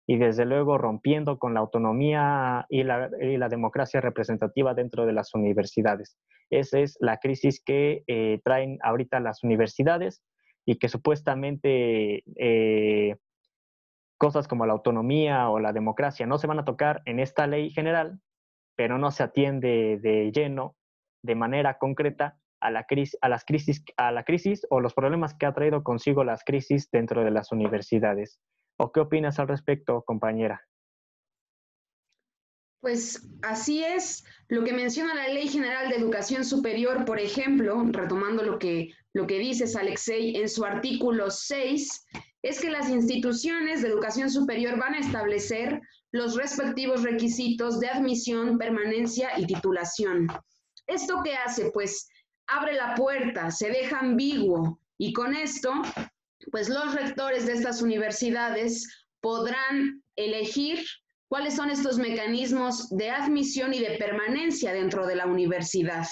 y 0.07 0.19
desde 0.19 0.45
luego 0.45 0.77
rompiendo 0.77 1.39
con 1.39 1.55
la 1.55 1.61
autonomía 1.61 2.67
y 2.69 2.83
la, 2.83 3.09
democracia 3.49 4.03
representativa 4.03 4.75
dentro 4.75 5.07
de 5.07 5.15
las 5.15 5.33
universidades. 5.33 6.19
Esa 6.51 6.81
es 6.81 6.99
la 7.01 7.17
crisis 7.17 7.63
que 7.65 8.05
eh, 8.07 8.41
traen 8.45 8.79
ahorita 8.83 9.19
las 9.21 9.43
universidades 9.43 10.23
y 10.67 10.77
que 10.77 10.91
supuestamente 10.91 12.23
eh, 12.37 13.17
cosas 14.19 14.47
como 14.47 14.67
la 14.67 14.75
autonomía 14.75 15.49
o 15.49 15.59
la 15.59 15.73
democracia 15.73 16.27
no 16.27 16.37
se 16.37 16.47
van 16.47 16.59
a 16.59 16.67
tocar 16.67 17.01
en 17.07 17.19
esta 17.19 17.47
ley 17.47 17.71
general, 17.71 18.21
pero 18.77 18.99
no 18.99 19.11
se 19.11 19.23
atiende 19.23 19.99
de 20.01 20.31
lleno, 20.33 20.77
de 21.23 21.35
manera 21.35 21.79
concreta, 21.79 22.39
a 22.61 22.71
la, 22.71 22.85
crisis, 22.85 23.19
las 23.23 23.45
crisis, 23.45 23.85
a 23.97 24.13
la 24.13 24.25
crisis 24.25 24.67
o 24.71 24.81
los 24.81 24.95
problemas 24.95 25.35
que 25.35 25.47
ha 25.47 25.55
traído 25.55 25.83
consigo 25.83 26.25
las 26.25 26.43
crisis 26.45 26.91
dentro 26.91 27.25
de 27.25 27.31
las 27.31 27.53
universidades. 27.53 28.41
¿O 28.79 28.93
qué 28.93 29.01
opinas 29.01 29.39
al 29.39 29.49
respecto, 29.49 30.03
compañera? 30.03 30.63
Pues 32.81 33.27
así 33.43 33.83
es. 33.83 34.25
Lo 34.49 34.63
que 34.65 34.73
menciona 34.73 35.15
la 35.15 35.29
Ley 35.29 35.49
General 35.49 35.89
de 35.89 35.97
Educación 35.97 36.45
Superior, 36.45 37.05
por 37.05 37.19
ejemplo, 37.19 37.83
retomando 37.91 38.43
lo 38.43 38.59
que, 38.59 38.93
lo 39.13 39.27
que 39.27 39.39
dices, 39.39 39.77
Alexei, 39.77 40.37
en 40.37 40.49
su 40.49 40.65
artículo 40.65 41.31
6, 41.31 42.07
es 42.43 42.61
que 42.61 42.71
las 42.71 42.89
instituciones 42.89 43.83
de 43.83 43.89
educación 43.89 44.31
superior 44.31 44.79
van 44.79 44.95
a 44.95 45.01
establecer 45.01 45.81
los 46.13 46.37
respectivos 46.37 47.03
requisitos 47.03 47.81
de 47.81 47.89
admisión, 47.89 48.59
permanencia 48.59 49.39
y 49.39 49.47
titulación. 49.47 50.29
¿Esto 50.87 51.21
qué 51.25 51.37
hace? 51.37 51.71
Pues 51.73 52.09
abre 52.47 52.75
la 52.75 52.95
puerta, 52.95 53.51
se 53.51 53.71
deja 53.71 53.99
ambiguo 53.99 54.79
y 54.99 55.13
con 55.13 55.35
esto, 55.35 55.73
pues 56.51 56.69
los 56.69 56.95
rectores 56.95 57.47
de 57.47 57.55
estas 57.55 57.83
universidades 57.83 59.07
podrán 59.21 60.03
elegir 60.15 60.85
cuáles 61.29 61.55
son 61.55 61.71
estos 61.71 61.99
mecanismos 61.99 62.89
de 62.91 63.11
admisión 63.11 63.75
y 63.75 63.81
de 63.81 63.97
permanencia 63.99 64.73
dentro 64.73 65.07
de 65.07 65.17
la 65.17 65.27
universidad. 65.27 66.07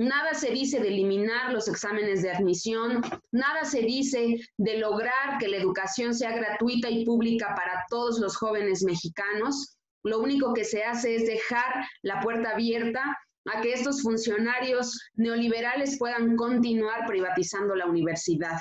Nada 0.00 0.32
se 0.32 0.50
dice 0.50 0.80
de 0.80 0.88
eliminar 0.88 1.52
los 1.52 1.68
exámenes 1.68 2.22
de 2.22 2.30
admisión, 2.30 3.02
nada 3.32 3.66
se 3.66 3.82
dice 3.82 4.38
de 4.56 4.78
lograr 4.78 5.36
que 5.38 5.46
la 5.46 5.58
educación 5.58 6.14
sea 6.14 6.34
gratuita 6.34 6.88
y 6.88 7.04
pública 7.04 7.54
para 7.54 7.84
todos 7.90 8.18
los 8.18 8.34
jóvenes 8.34 8.82
mexicanos. 8.82 9.76
Lo 10.02 10.20
único 10.20 10.54
que 10.54 10.64
se 10.64 10.84
hace 10.84 11.16
es 11.16 11.26
dejar 11.26 11.84
la 12.00 12.18
puerta 12.20 12.52
abierta 12.52 13.14
a 13.44 13.60
que 13.60 13.74
estos 13.74 14.00
funcionarios 14.00 14.98
neoliberales 15.16 15.98
puedan 15.98 16.34
continuar 16.34 17.06
privatizando 17.06 17.74
la 17.74 17.84
universidad. 17.84 18.56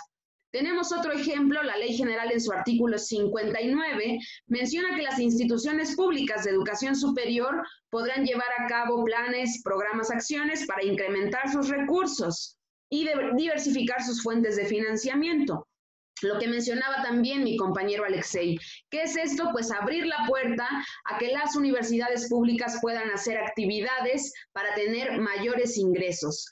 Tenemos 0.52 0.92
otro 0.92 1.12
ejemplo, 1.12 1.62
la 1.62 1.78
Ley 1.78 1.96
General 1.96 2.32
en 2.32 2.42
su 2.42 2.52
artículo 2.52 2.98
59 2.98 4.20
menciona 4.48 4.96
que 4.96 5.04
las 5.04 5.20
instituciones 5.20 5.96
públicas 5.96 6.44
de 6.44 6.52
educación 6.52 6.96
superior 6.96 7.64
podrán 7.92 8.26
llevar 8.26 8.48
a 8.58 8.68
cabo 8.68 9.04
planes, 9.04 9.62
programas, 9.64 10.10
acciones 10.10 10.66
para 10.66 10.84
incrementar 10.84 11.52
sus 11.52 11.70
recursos 11.70 12.58
y 12.90 13.08
diversificar 13.38 14.04
sus 14.04 14.24
fuentes 14.24 14.56
de 14.56 14.66
financiamiento. 14.66 15.68
Lo 16.22 16.40
que 16.40 16.48
mencionaba 16.48 17.04
también 17.04 17.44
mi 17.44 17.56
compañero 17.56 18.04
Alexei. 18.04 18.58
¿Qué 18.90 19.04
es 19.04 19.16
esto? 19.16 19.50
Pues 19.52 19.72
abrir 19.72 20.06
la 20.06 20.26
puerta 20.28 20.68
a 21.06 21.18
que 21.18 21.32
las 21.32 21.56
universidades 21.56 22.28
públicas 22.28 22.80
puedan 22.82 23.10
hacer 23.12 23.38
actividades 23.38 24.34
para 24.52 24.74
tener 24.74 25.20
mayores 25.22 25.78
ingresos. 25.78 26.46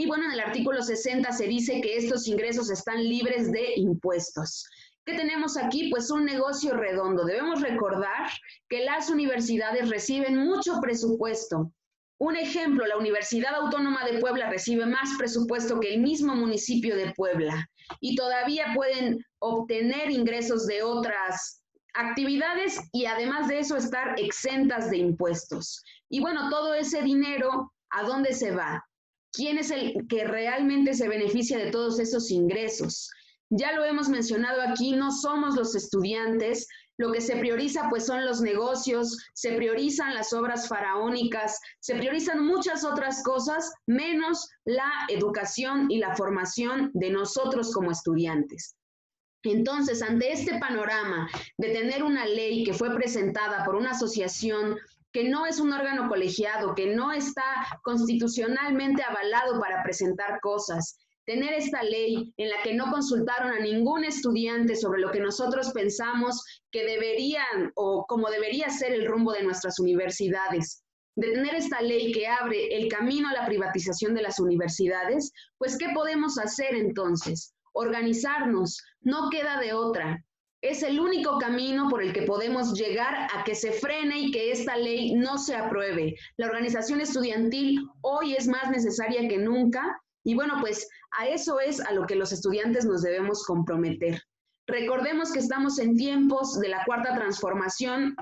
Y 0.00 0.06
bueno, 0.06 0.24
en 0.24 0.32
el 0.32 0.40
artículo 0.40 0.80
60 0.80 1.30
se 1.30 1.46
dice 1.46 1.82
que 1.82 1.98
estos 1.98 2.26
ingresos 2.26 2.70
están 2.70 3.06
libres 3.06 3.52
de 3.52 3.74
impuestos. 3.76 4.64
¿Qué 5.04 5.12
tenemos 5.12 5.58
aquí? 5.58 5.90
Pues 5.90 6.10
un 6.10 6.24
negocio 6.24 6.72
redondo. 6.72 7.26
Debemos 7.26 7.60
recordar 7.60 8.30
que 8.70 8.82
las 8.82 9.10
universidades 9.10 9.90
reciben 9.90 10.38
mucho 10.38 10.80
presupuesto. 10.80 11.74
Un 12.16 12.36
ejemplo, 12.36 12.86
la 12.86 12.96
Universidad 12.96 13.54
Autónoma 13.56 14.06
de 14.06 14.20
Puebla 14.20 14.48
recibe 14.48 14.86
más 14.86 15.10
presupuesto 15.18 15.78
que 15.80 15.92
el 15.92 16.00
mismo 16.00 16.34
municipio 16.34 16.96
de 16.96 17.12
Puebla 17.12 17.68
y 18.00 18.16
todavía 18.16 18.72
pueden 18.74 19.22
obtener 19.38 20.10
ingresos 20.10 20.66
de 20.66 20.82
otras 20.82 21.62
actividades 21.92 22.80
y 22.92 23.04
además 23.04 23.48
de 23.48 23.58
eso 23.58 23.76
estar 23.76 24.18
exentas 24.18 24.88
de 24.88 24.96
impuestos. 24.96 25.84
Y 26.08 26.20
bueno, 26.20 26.48
todo 26.48 26.72
ese 26.72 27.02
dinero, 27.02 27.74
¿a 27.90 28.04
dónde 28.04 28.32
se 28.32 28.52
va? 28.52 28.82
¿Quién 29.32 29.58
es 29.58 29.70
el 29.70 30.06
que 30.08 30.24
realmente 30.24 30.94
se 30.94 31.08
beneficia 31.08 31.58
de 31.58 31.70
todos 31.70 32.00
esos 32.00 32.30
ingresos? 32.30 33.10
Ya 33.48 33.72
lo 33.72 33.84
hemos 33.84 34.08
mencionado 34.08 34.62
aquí, 34.62 34.92
no 34.92 35.10
somos 35.10 35.56
los 35.56 35.74
estudiantes, 35.74 36.68
lo 37.00 37.12
que 37.12 37.20
se 37.20 37.36
prioriza 37.36 37.88
pues 37.88 38.04
son 38.04 38.26
los 38.26 38.42
negocios, 38.42 39.16
se 39.32 39.52
priorizan 39.52 40.14
las 40.14 40.32
obras 40.32 40.68
faraónicas, 40.68 41.58
se 41.80 41.94
priorizan 41.94 42.44
muchas 42.44 42.84
otras 42.84 43.22
cosas, 43.22 43.72
menos 43.86 44.48
la 44.64 44.90
educación 45.08 45.90
y 45.90 45.98
la 45.98 46.14
formación 46.14 46.90
de 46.92 47.10
nosotros 47.10 47.72
como 47.72 47.90
estudiantes. 47.90 48.76
Entonces, 49.42 50.02
ante 50.02 50.30
este 50.32 50.58
panorama 50.58 51.26
de 51.56 51.70
tener 51.70 52.02
una 52.02 52.26
ley 52.26 52.64
que 52.64 52.74
fue 52.74 52.94
presentada 52.94 53.64
por 53.64 53.76
una 53.76 53.92
asociación 53.92 54.76
que 55.12 55.28
no 55.28 55.46
es 55.46 55.58
un 55.60 55.72
órgano 55.72 56.08
colegiado, 56.08 56.74
que 56.74 56.94
no 56.94 57.12
está 57.12 57.44
constitucionalmente 57.82 59.02
avalado 59.02 59.60
para 59.60 59.82
presentar 59.82 60.40
cosas, 60.40 60.98
tener 61.26 61.52
esta 61.54 61.82
ley 61.82 62.32
en 62.36 62.48
la 62.48 62.62
que 62.62 62.74
no 62.74 62.90
consultaron 62.90 63.52
a 63.52 63.60
ningún 63.60 64.04
estudiante 64.04 64.74
sobre 64.76 65.00
lo 65.00 65.10
que 65.10 65.20
nosotros 65.20 65.70
pensamos 65.72 66.44
que 66.70 66.84
deberían 66.84 67.70
o 67.74 68.04
como 68.08 68.30
debería 68.30 68.68
ser 68.70 68.92
el 68.92 69.06
rumbo 69.06 69.32
de 69.32 69.42
nuestras 69.42 69.78
universidades, 69.78 70.82
de 71.16 71.32
tener 71.32 71.54
esta 71.54 71.82
ley 71.82 72.12
que 72.12 72.26
abre 72.26 72.76
el 72.76 72.88
camino 72.88 73.28
a 73.28 73.34
la 73.34 73.46
privatización 73.46 74.14
de 74.14 74.22
las 74.22 74.40
universidades, 74.40 75.32
pues 75.58 75.76
¿qué 75.76 75.88
podemos 75.94 76.38
hacer 76.38 76.74
entonces? 76.74 77.54
Organizarnos, 77.72 78.82
no 79.00 79.28
queda 79.30 79.60
de 79.60 79.72
otra. 79.72 80.24
Es 80.62 80.82
el 80.82 81.00
único 81.00 81.38
camino 81.38 81.88
por 81.88 82.02
el 82.02 82.12
que 82.12 82.22
podemos 82.22 82.74
llegar 82.74 83.28
a 83.34 83.44
que 83.44 83.54
se 83.54 83.72
frene 83.72 84.20
y 84.20 84.30
que 84.30 84.52
esta 84.52 84.76
ley 84.76 85.14
no 85.14 85.38
se 85.38 85.56
apruebe. 85.56 86.14
La 86.36 86.46
organización 86.46 87.00
estudiantil 87.00 87.80
hoy 88.02 88.34
es 88.34 88.46
más 88.46 88.70
necesaria 88.70 89.26
que 89.26 89.38
nunca 89.38 90.00
y 90.22 90.34
bueno, 90.34 90.56
pues 90.60 90.86
a 91.18 91.28
eso 91.28 91.60
es 91.60 91.80
a 91.80 91.92
lo 91.92 92.06
que 92.06 92.14
los 92.14 92.32
estudiantes 92.32 92.84
nos 92.84 93.02
debemos 93.02 93.44
comprometer. 93.44 94.22
Recordemos 94.66 95.32
que 95.32 95.38
estamos 95.38 95.78
en 95.78 95.96
tiempos 95.96 96.60
de 96.60 96.68
la 96.68 96.84
cuarta 96.84 97.14
transformación, 97.14 98.14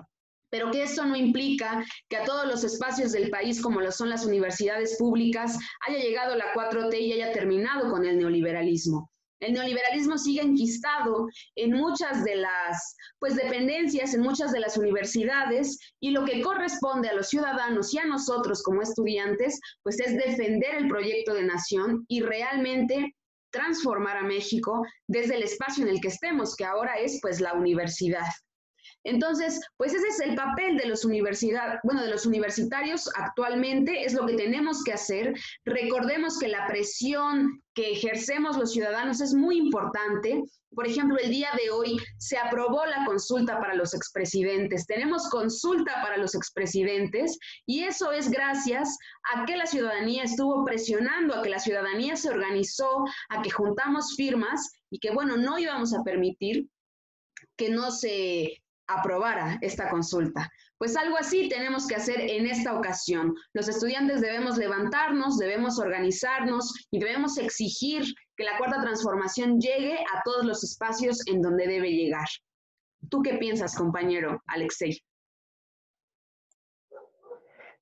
pero 0.51 0.71
que 0.71 0.85
esto 0.85 1.05
no 1.05 1.17
implica 1.17 1.85
que 2.09 2.17
a 2.17 2.25
todos 2.25 2.47
los 2.47 2.65
espacios 2.65 3.13
del 3.13 3.31
país, 3.31 3.61
como 3.61 3.81
lo 3.81 3.93
son 3.93 4.09
las 4.09 4.25
universidades 4.25 4.97
públicas, 4.97 5.59
haya 5.87 5.99
llegado 5.99 6.37
la 6.37 6.55
4T 6.55 7.01
y 7.01 7.13
haya 7.13 7.33
terminado 7.33 7.91
con 7.91 8.07
el 8.07 8.17
neoliberalismo. 8.17 9.08
El 9.41 9.55
neoliberalismo 9.55 10.19
sigue 10.19 10.43
enquistado 10.43 11.29
en 11.55 11.73
muchas 11.73 12.25
de 12.25 12.37
las 12.37 12.97
pues, 13.19 13.37
dependencias, 13.37 14.15
en 14.15 14.23
muchas 14.23 14.53
de 14.53 14.61
las 14.61 14.77
universidades, 14.77 15.79
y 16.01 16.11
lo 16.11 16.25
que 16.25 16.43
corresponde 16.43 17.09
a 17.09 17.15
los 17.15 17.29
ciudadanos 17.29 17.93
y 17.95 17.99
a 17.99 18.07
nosotros 18.07 18.63
como 18.63 18.83
estudiantes, 18.83 19.61
pues 19.83 20.01
es 20.01 20.17
defender 20.17 20.75
el 20.75 20.89
proyecto 20.89 21.35
de 21.35 21.45
nación 21.45 22.05
y 22.09 22.21
realmente 22.23 23.15
transformar 23.51 24.19
a 24.19 24.23
México 24.25 24.85
desde 25.07 25.37
el 25.37 25.43
espacio 25.43 25.85
en 25.85 25.91
el 25.91 26.01
que 26.01 26.09
estemos, 26.09 26.55
que 26.55 26.65
ahora 26.65 26.95
es 26.95 27.19
pues 27.23 27.41
la 27.41 27.55
universidad. 27.55 28.27
Entonces, 29.09 29.59
pues 29.79 29.95
ese 29.95 30.07
es 30.09 30.21
el 30.21 30.35
papel 30.35 30.77
de 30.77 30.87
los 30.87 31.03
universidad, 31.03 31.81
bueno, 31.83 32.03
de 32.03 32.11
los 32.11 32.27
universitarios 32.27 33.09
actualmente, 33.15 34.05
es 34.05 34.13
lo 34.13 34.27
que 34.27 34.35
tenemos 34.35 34.85
que 34.85 34.93
hacer. 34.93 35.35
Recordemos 35.65 36.39
que 36.39 36.49
la 36.49 36.67
presión 36.67 37.63
que 37.73 37.93
ejercemos 37.93 38.59
los 38.59 38.73
ciudadanos 38.73 39.23
es 39.23 39.33
muy 39.33 39.57
importante. 39.57 40.43
Por 40.75 40.87
ejemplo, 40.87 41.17
el 41.17 41.31
día 41.31 41.49
de 41.57 41.71
hoy 41.71 41.97
se 42.19 42.37
aprobó 42.37 42.85
la 42.85 43.07
consulta 43.07 43.59
para 43.59 43.75
los 43.75 43.95
expresidentes. 43.95 44.85
Tenemos 44.87 45.31
consulta 45.31 46.03
para 46.03 46.19
los 46.19 46.35
expresidentes 46.35 47.39
y 47.65 47.85
eso 47.85 48.13
es 48.13 48.31
gracias 48.31 48.95
a 49.33 49.47
que 49.47 49.57
la 49.57 49.65
ciudadanía 49.65 50.25
estuvo 50.25 50.67
presionando, 50.67 51.35
a 51.35 51.43
que 51.43 51.49
la 51.49 51.61
ciudadanía 51.61 52.15
se 52.17 52.29
organizó, 52.29 53.05
a 53.31 53.41
que 53.41 53.51
juntamos 53.51 54.15
firmas 54.17 54.71
y 54.91 54.99
que, 54.99 55.13
bueno, 55.13 55.39
no 55.39 55.59
íbamos 55.59 55.95
a 55.95 56.03
permitir 56.03 56.69
que 57.57 57.71
no 57.71 57.91
se 57.91 58.61
aprobara 58.89 59.59
esta 59.61 59.89
consulta. 59.89 60.51
Pues 60.79 60.97
algo 60.97 61.17
así 61.17 61.49
tenemos 61.49 61.87
que 61.87 61.97
hacer 61.97 62.21
en 62.21 62.47
esta 62.47 62.77
ocasión. 62.77 63.35
Los 63.53 63.69
estudiantes 63.69 64.21
debemos 64.21 64.57
levantarnos, 64.57 65.39
debemos 65.39 65.79
organizarnos 65.79 66.89
y 66.91 66.99
debemos 66.99 67.39
exigir 67.39 68.03
que 68.37 68.45
la 68.45 68.57
cuarta 68.59 68.81
transformación 68.81 69.61
llegue 69.61 69.95
a 69.95 70.23
todos 70.25 70.45
los 70.45 70.65
espacios 70.65 71.19
en 71.27 71.43
donde 71.43 71.67
debe 71.67 71.91
llegar. 71.91 72.27
¿Tú 73.11 73.23
qué 73.23 73.35
piensas, 73.35 73.77
compañero 73.77 74.43
Alexei? 74.47 74.99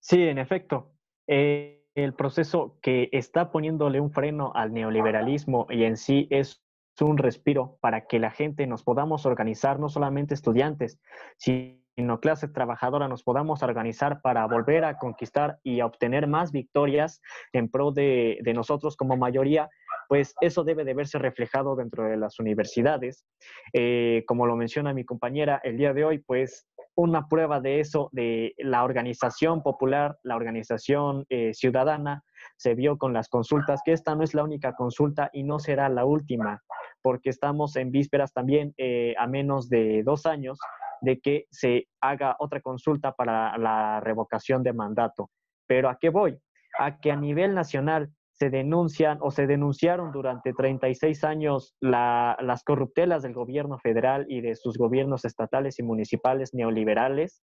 Sí, 0.01 0.23
en 0.23 0.39
efecto. 0.39 0.93
Eh, 1.27 1.85
el 1.95 2.15
proceso 2.15 2.79
que 2.83 3.09
está 3.13 3.51
poniéndole 3.51 4.01
un 4.01 4.11
freno 4.11 4.53
al 4.55 4.73
neoliberalismo 4.73 5.67
y 5.71 5.85
en 5.85 5.97
sí 5.97 6.29
es 6.31 6.63
un 7.05 7.19
respiro 7.19 7.79
para 7.81 8.07
que 8.07 8.19
la 8.19 8.31
gente 8.31 8.67
nos 8.67 8.83
podamos 8.83 9.27
organizar, 9.27 9.79
no 9.79 9.89
solamente 9.89 10.35
estudiantes, 10.35 10.99
sino 11.37 12.21
clase 12.21 12.49
trabajadora, 12.49 13.09
nos 13.09 13.23
podamos 13.23 13.63
organizar 13.63 14.21
para 14.21 14.47
volver 14.47 14.85
a 14.85 14.99
conquistar 14.99 15.59
y 15.63 15.81
a 15.81 15.87
obtener 15.87 16.27
más 16.27 16.53
victorias 16.53 17.21
en 17.53 17.69
pro 17.69 17.93
de, 17.93 18.41
nosotros 18.55 18.97
como 18.97 19.17
mayoría, 19.17 19.69
pues 20.09 20.35
eso 20.41 20.63
debe 20.65 20.85
de 20.85 20.95
verse 20.95 21.19
reflejado 21.19 21.77
dentro 21.77 22.05
de 22.05 22.17
las 22.17 22.39
universidades. 22.39 23.25
Eh, 23.73 24.25
como 24.27 24.47
lo 24.47 24.57
menciona 24.57 24.95
mi 24.95 25.05
compañera, 25.05 25.61
el 25.65 25.77
día 25.77 25.93
de 25.93 26.05
hoy, 26.05 26.19
pues 26.19 26.67
una 26.95 27.29
prueba 27.29 27.61
de 27.61 27.81
eso, 27.81 28.09
de 28.13 28.55
la 28.57 28.83
organización 28.83 29.63
popular, 29.63 30.19
la 30.23 30.37
organización 30.37 31.27
eh, 31.29 31.53
ciudadana, 31.53 32.25
se 32.57 32.75
vio 32.75 32.97
con 32.97 33.13
las 33.13 33.29
consultas, 33.29 33.83
que 33.85 33.93
esta 33.93 34.15
no 34.15 34.25
es 34.25 34.35
la 34.35 34.45
única 34.45 34.75
consulta 34.75 35.29
y 35.33 35.43
no 35.43 35.59
será 35.59 35.89
la 35.89 36.07
última 36.07 36.63
porque 37.03 37.31
estamos 37.31 37.77
en 37.77 37.91
vísperas 37.91 38.33
también 38.33 38.75
eh, 38.79 39.15
a 39.19 39.27
menos 39.27 39.69
de 39.69 40.03
dos 40.03 40.27
años 40.27 40.59
de 41.01 41.21
que 41.21 41.47
se 41.51 41.89
haga 42.01 42.37
otra 42.39 42.61
consulta 42.61 43.13
para 43.13 43.57
la 43.59 44.01
revocación 44.01 44.63
de 44.63 44.73
mandato. 44.73 45.31
Pero 45.67 45.89
¿a 45.89 45.99
qué 45.99 46.09
voy? 46.09 46.39
A 46.79 46.99
que 46.99 47.13
a 47.13 47.17
nivel 47.17 47.55
nacional 47.55 48.11
se 48.33 48.51
denuncian 48.51 49.19
o 49.23 49.31
se 49.31 49.47
denunciaron 49.47 50.13
durante 50.13 50.53
36 50.53 51.25
años 51.25 51.75
las 51.81 52.65
corruptelas 52.65 53.23
del 53.23 53.33
gobierno 53.33 53.79
federal 53.79 54.27
y 54.29 54.43
de 54.43 54.57
sus 54.57 54.77
gobiernos 54.77 55.25
estatales 55.25 55.79
y 55.79 55.83
municipales 55.83 56.53
neoliberales. 56.53 57.43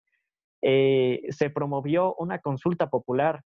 Eh, 0.64 1.22
se 1.30 1.52
promovió 1.52 2.16
una 2.16 2.40
consulta 2.40 2.90
popular 2.90 3.44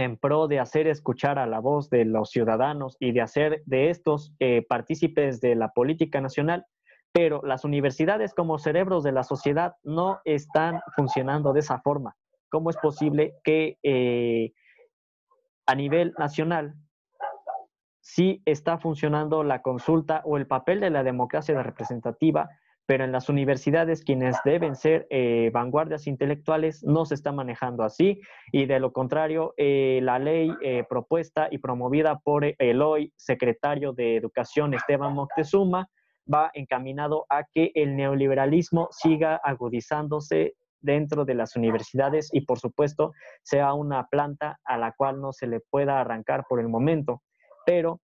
en 0.00 0.16
pro 0.16 0.48
de 0.48 0.60
hacer 0.60 0.86
escuchar 0.86 1.38
a 1.38 1.46
la 1.46 1.60
voz 1.60 1.90
de 1.90 2.04
los 2.04 2.30
ciudadanos 2.30 2.96
y 2.98 3.12
de 3.12 3.20
hacer 3.20 3.62
de 3.66 3.90
estos 3.90 4.34
eh, 4.40 4.64
partícipes 4.68 5.40
de 5.40 5.54
la 5.54 5.72
política 5.72 6.20
nacional, 6.20 6.66
pero 7.12 7.42
las 7.44 7.64
universidades 7.64 8.34
como 8.34 8.58
cerebros 8.58 9.02
de 9.04 9.12
la 9.12 9.24
sociedad 9.24 9.74
no 9.82 10.20
están 10.24 10.80
funcionando 10.96 11.52
de 11.52 11.60
esa 11.60 11.80
forma. 11.80 12.16
¿Cómo 12.48 12.70
es 12.70 12.76
posible 12.76 13.34
que 13.44 13.78
eh, 13.82 14.52
a 15.66 15.74
nivel 15.74 16.14
nacional 16.18 16.74
sí 18.00 18.42
está 18.44 18.78
funcionando 18.78 19.44
la 19.44 19.62
consulta 19.62 20.22
o 20.24 20.36
el 20.36 20.46
papel 20.46 20.80
de 20.80 20.90
la 20.90 21.02
democracia 21.02 21.62
representativa, 21.62 22.48
pero 22.90 23.04
en 23.04 23.12
las 23.12 23.28
universidades 23.28 24.02
quienes 24.02 24.36
deben 24.44 24.74
ser 24.74 25.06
eh, 25.10 25.52
vanguardias 25.54 26.08
intelectuales 26.08 26.82
no 26.82 27.04
se 27.06 27.14
está 27.14 27.30
manejando 27.30 27.84
así 27.84 28.20
y 28.50 28.66
de 28.66 28.80
lo 28.80 28.92
contrario 28.92 29.54
eh, 29.58 30.00
la 30.02 30.18
ley 30.18 30.52
eh, 30.60 30.82
propuesta 30.88 31.46
y 31.52 31.58
promovida 31.58 32.18
por 32.18 32.44
el 32.44 32.82
hoy 32.82 33.12
secretario 33.14 33.92
de 33.92 34.16
Educación 34.16 34.74
Esteban 34.74 35.14
Moctezuma 35.14 35.88
va 36.34 36.50
encaminado 36.52 37.26
a 37.28 37.44
que 37.44 37.70
el 37.76 37.94
neoliberalismo 37.94 38.88
siga 38.90 39.36
agudizándose 39.36 40.56
dentro 40.80 41.24
de 41.24 41.34
las 41.34 41.54
universidades 41.54 42.28
y 42.32 42.40
por 42.40 42.58
supuesto 42.58 43.12
sea 43.44 43.72
una 43.72 44.08
planta 44.08 44.58
a 44.64 44.76
la 44.76 44.94
cual 44.96 45.20
no 45.20 45.32
se 45.32 45.46
le 45.46 45.60
pueda 45.60 46.00
arrancar 46.00 46.44
por 46.48 46.58
el 46.58 46.68
momento. 46.68 47.22
Pero 47.64 48.00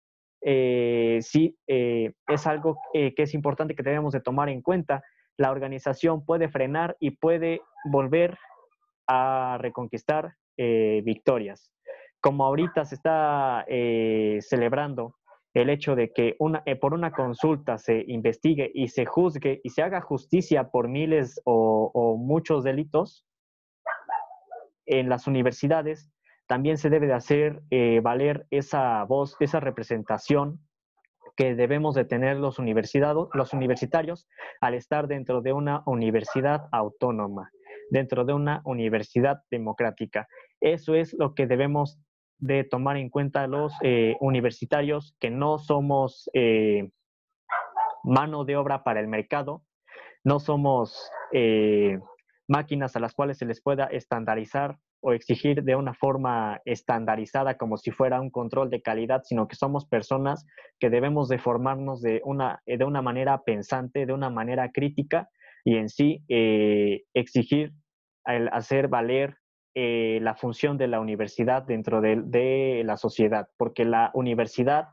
eh, 0.48 1.18
sí 1.22 1.58
eh, 1.68 2.14
es 2.28 2.46
algo 2.46 2.78
que 2.94 3.14
es 3.18 3.34
importante 3.34 3.76
que 3.76 3.84
debemos 3.84 4.14
de 4.14 4.22
tomar 4.22 4.50
en 4.50 4.62
cuenta. 4.62 5.04
La 5.38 5.52
organización 5.52 6.24
puede 6.24 6.50
frenar 6.50 6.96
y 7.00 7.12
puede 7.12 7.62
volver 7.86 8.38
a 9.08 9.58
reconquistar 9.60 10.36
victorias. 10.58 11.72
Como 12.22 12.46
ahorita 12.46 12.86
se 12.86 12.96
está 12.96 13.66
celebrando 13.68 15.16
el 15.54 15.70
hecho 15.70 15.96
de 15.96 16.14
que 16.14 16.38
por 16.80 16.94
una 16.94 17.12
consulta 17.12 17.78
se 17.78 18.06
investigue 18.08 18.72
y 18.74 18.88
se 18.88 19.06
juzgue 19.06 19.60
y 19.64 19.70
se 19.72 19.82
haga 19.82 20.00
justicia 20.00 20.70
por 20.70 20.88
miles 20.88 21.42
o 21.44 22.18
muchos 22.18 22.64
delitos, 22.64 23.26
en 24.86 25.10
las 25.10 25.28
universidades 25.28 26.12
también 26.48 26.78
se 26.78 26.90
debe 26.90 27.08
de 27.08 27.14
hacer 27.14 27.62
eh, 27.72 28.00
valer 28.02 28.46
esa 28.52 29.04
voz, 29.04 29.36
esa 29.40 29.60
representación 29.60 30.60
que 31.36 31.56
debemos 31.56 31.96
de 31.96 32.06
tener 32.06 32.38
los, 32.38 32.60
los 32.60 33.54
universitarios 33.54 34.28
al 34.62 34.74
estar 34.74 35.08
dentro 35.08 35.42
de 35.42 35.54
una 35.54 35.84
universidad 35.86 36.68
autónoma, 36.72 37.52
dentro 37.90 38.24
de 38.24 38.34
una 38.34 38.62
universidad 38.64 39.42
democrática. 39.52 40.28
Eso 40.62 40.96
es 40.96 41.14
lo 41.14 41.34
que 41.34 41.48
debemos 41.48 42.00
de 42.38 42.64
tomar 42.64 42.98
en 42.98 43.10
cuenta 43.10 43.48
los 43.48 43.74
eh, 43.82 44.16
universitarios, 44.20 45.16
que 45.20 45.30
no 45.30 45.58
somos 45.58 46.30
eh, 46.34 46.90
mano 48.04 48.46
de 48.46 48.56
obra 48.56 48.84
para 48.84 49.00
el 49.00 49.08
mercado, 49.08 49.64
no 50.24 50.40
somos 50.40 51.12
máquinas 52.48 52.96
a 52.96 53.00
las 53.00 53.14
cuales 53.14 53.38
se 53.38 53.46
les 53.46 53.62
pueda 53.62 53.86
estandarizar 53.86 54.78
o 55.08 55.14
exigir 55.14 55.64
de 55.64 55.76
una 55.76 55.94
forma 55.94 56.62
estandarizada 56.66 57.58
como 57.58 57.78
si 57.78 57.92
fuera 57.92 58.20
un 58.20 58.32
control 58.32 58.72
de 58.72 58.82
calidad, 58.82 59.22
sino 59.24 59.48
que 59.48 59.56
somos 59.56 59.86
personas 59.86 60.48
que 60.80 60.90
debemos 60.90 61.30
de 61.30 61.38
formarnos 61.38 62.02
de 62.02 62.22
una, 62.26 62.64
de 62.66 62.84
una 62.84 63.04
manera 63.04 63.44
pensante, 63.44 64.08
de 64.08 64.14
una 64.14 64.32
manera 64.32 64.72
crítica 64.72 65.30
y 65.64 65.78
en 65.78 65.90
sí 65.90 66.24
eh, 66.28 67.04
exigir 67.14 67.74
hacer 68.24 68.88
valer 68.88 69.38
eh, 69.76 70.18
la 70.24 70.34
función 70.34 70.80
de 70.80 70.88
la 70.88 71.00
universidad 71.00 71.62
dentro 71.62 72.02
de, 72.02 72.24
de 72.26 72.82
la 72.84 72.98
sociedad, 72.98 73.48
porque 73.58 73.86
la 73.86 74.10
universidad, 74.16 74.88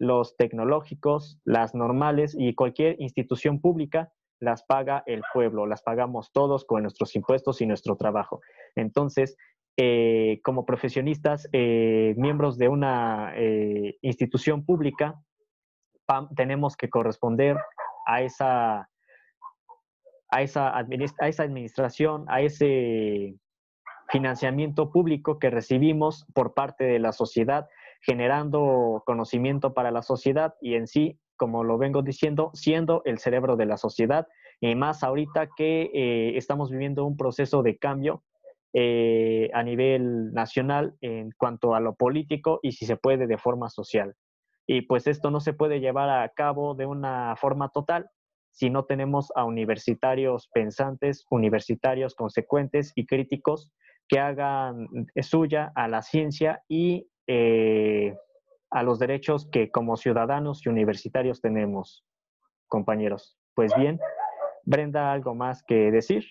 los 0.00 0.36
tecnológicos, 0.36 1.38
las 1.44 1.72
normales 1.76 2.34
y 2.36 2.56
cualquier 2.56 3.00
institución 3.00 3.60
pública 3.60 4.10
las 4.42 4.64
paga 4.64 5.04
el 5.06 5.22
pueblo, 5.32 5.66
las 5.66 5.82
pagamos 5.82 6.32
todos 6.32 6.64
con 6.64 6.82
nuestros 6.82 7.14
impuestos 7.14 7.60
y 7.60 7.66
nuestro 7.66 7.96
trabajo. 7.96 8.40
Entonces, 8.74 9.36
eh, 9.76 10.40
como 10.42 10.66
profesionistas, 10.66 11.48
eh, 11.52 12.14
miembros 12.16 12.58
de 12.58 12.68
una 12.68 13.32
eh, 13.36 13.96
institución 14.02 14.64
pública, 14.64 15.22
tenemos 16.36 16.76
que 16.76 16.90
corresponder 16.90 17.56
a 18.06 18.20
esa, 18.22 18.90
a, 20.30 20.42
esa 20.42 20.76
a 20.76 21.28
esa 21.28 21.42
administración, 21.42 22.26
a 22.28 22.42
ese 22.42 23.36
financiamiento 24.10 24.90
público 24.90 25.38
que 25.38 25.48
recibimos 25.48 26.26
por 26.34 26.52
parte 26.52 26.84
de 26.84 26.98
la 26.98 27.12
sociedad, 27.12 27.66
generando 28.02 29.02
conocimiento 29.06 29.72
para 29.72 29.90
la 29.90 30.02
sociedad 30.02 30.54
y 30.60 30.74
en 30.74 30.86
sí 30.86 31.18
como 31.42 31.64
lo 31.64 31.76
vengo 31.76 32.02
diciendo, 32.02 32.52
siendo 32.54 33.02
el 33.04 33.18
cerebro 33.18 33.56
de 33.56 33.66
la 33.66 33.76
sociedad, 33.76 34.28
y 34.60 34.76
más 34.76 35.02
ahorita 35.02 35.48
que 35.56 35.90
eh, 35.92 36.36
estamos 36.36 36.70
viviendo 36.70 37.04
un 37.04 37.16
proceso 37.16 37.64
de 37.64 37.78
cambio 37.78 38.22
eh, 38.74 39.50
a 39.52 39.62
nivel 39.62 40.32
nacional 40.32 40.94
en 41.00 41.30
cuanto 41.36 41.74
a 41.74 41.80
lo 41.80 41.94
político 41.94 42.60
y 42.62 42.72
si 42.72 42.86
se 42.86 42.96
puede 42.96 43.26
de 43.26 43.38
forma 43.38 43.68
social. 43.68 44.14
Y 44.66 44.82
pues 44.82 45.06
esto 45.06 45.30
no 45.30 45.40
se 45.40 45.52
puede 45.52 45.80
llevar 45.80 46.08
a 46.08 46.28
cabo 46.30 46.74
de 46.74 46.86
una 46.86 47.34
forma 47.36 47.68
total 47.70 48.08
si 48.52 48.70
no 48.70 48.84
tenemos 48.84 49.32
a 49.34 49.44
universitarios 49.44 50.48
pensantes, 50.52 51.26
universitarios 51.30 52.14
consecuentes 52.14 52.92
y 52.94 53.06
críticos 53.06 53.72
que 54.08 54.18
hagan 54.18 54.88
suya 55.22 55.72
a 55.74 55.88
la 55.88 56.02
ciencia 56.02 56.62
y 56.68 57.08
eh, 57.26 58.14
a 58.70 58.82
los 58.82 58.98
derechos 58.98 59.48
que 59.50 59.70
como 59.70 59.96
ciudadanos 59.96 60.64
y 60.64 60.68
universitarios 60.68 61.40
tenemos, 61.40 62.04
compañeros. 62.68 63.38
Pues 63.54 63.74
bien, 63.74 63.98
Brenda, 64.64 65.12
¿algo 65.12 65.34
más 65.34 65.62
que 65.62 65.90
decir? 65.90 66.24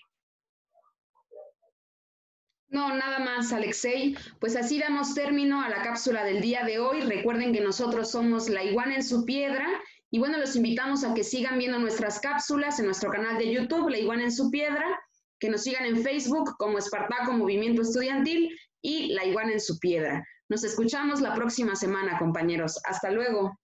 No, 2.72 2.96
nada 2.96 3.20
más, 3.20 3.52
Alexei. 3.52 4.16
Pues 4.40 4.56
así 4.56 4.80
damos 4.80 5.14
término 5.14 5.62
a 5.62 5.68
la 5.68 5.82
cápsula 5.84 6.24
del 6.24 6.40
día 6.40 6.64
de 6.64 6.80
hoy. 6.80 7.02
Recuerden 7.02 7.52
que 7.52 7.60
nosotros 7.60 8.12
somos 8.12 8.48
La 8.48 8.64
Iguana 8.64 8.96
en 8.96 9.04
su 9.04 9.26
Piedra. 9.26 9.68
Y 10.10 10.20
bueno, 10.20 10.38
los 10.38 10.56
invitamos 10.56 11.04
a 11.04 11.14
que 11.14 11.26
sigan 11.26 11.60
viendo 11.60 11.80
nuestras 11.80 12.22
cápsulas 12.22 12.80
en 12.80 12.86
nuestro 12.86 13.12
canal 13.12 13.38
de 13.38 13.52
YouTube, 13.52 13.90
La 13.90 14.00
Iguana 14.00 14.24
en 14.24 14.32
su 14.32 14.50
Piedra, 14.50 14.86
que 15.40 15.50
nos 15.50 15.64
sigan 15.64 15.86
en 15.86 16.02
Facebook 16.02 16.56
como 16.58 16.78
Espartaco 16.78 17.34
Movimiento 17.34 17.82
Estudiantil 17.82 18.58
y 18.82 19.14
La 19.14 19.26
Iguana 19.26 19.52
en 19.52 19.60
su 19.60 19.78
Piedra. 19.78 20.26
Nos 20.48 20.64
escuchamos 20.64 21.20
la 21.20 21.36
próxima 21.36 21.76
semana, 21.76 22.18
compañeros. 22.20 22.80
Hasta 22.86 23.12
luego. 23.12 23.60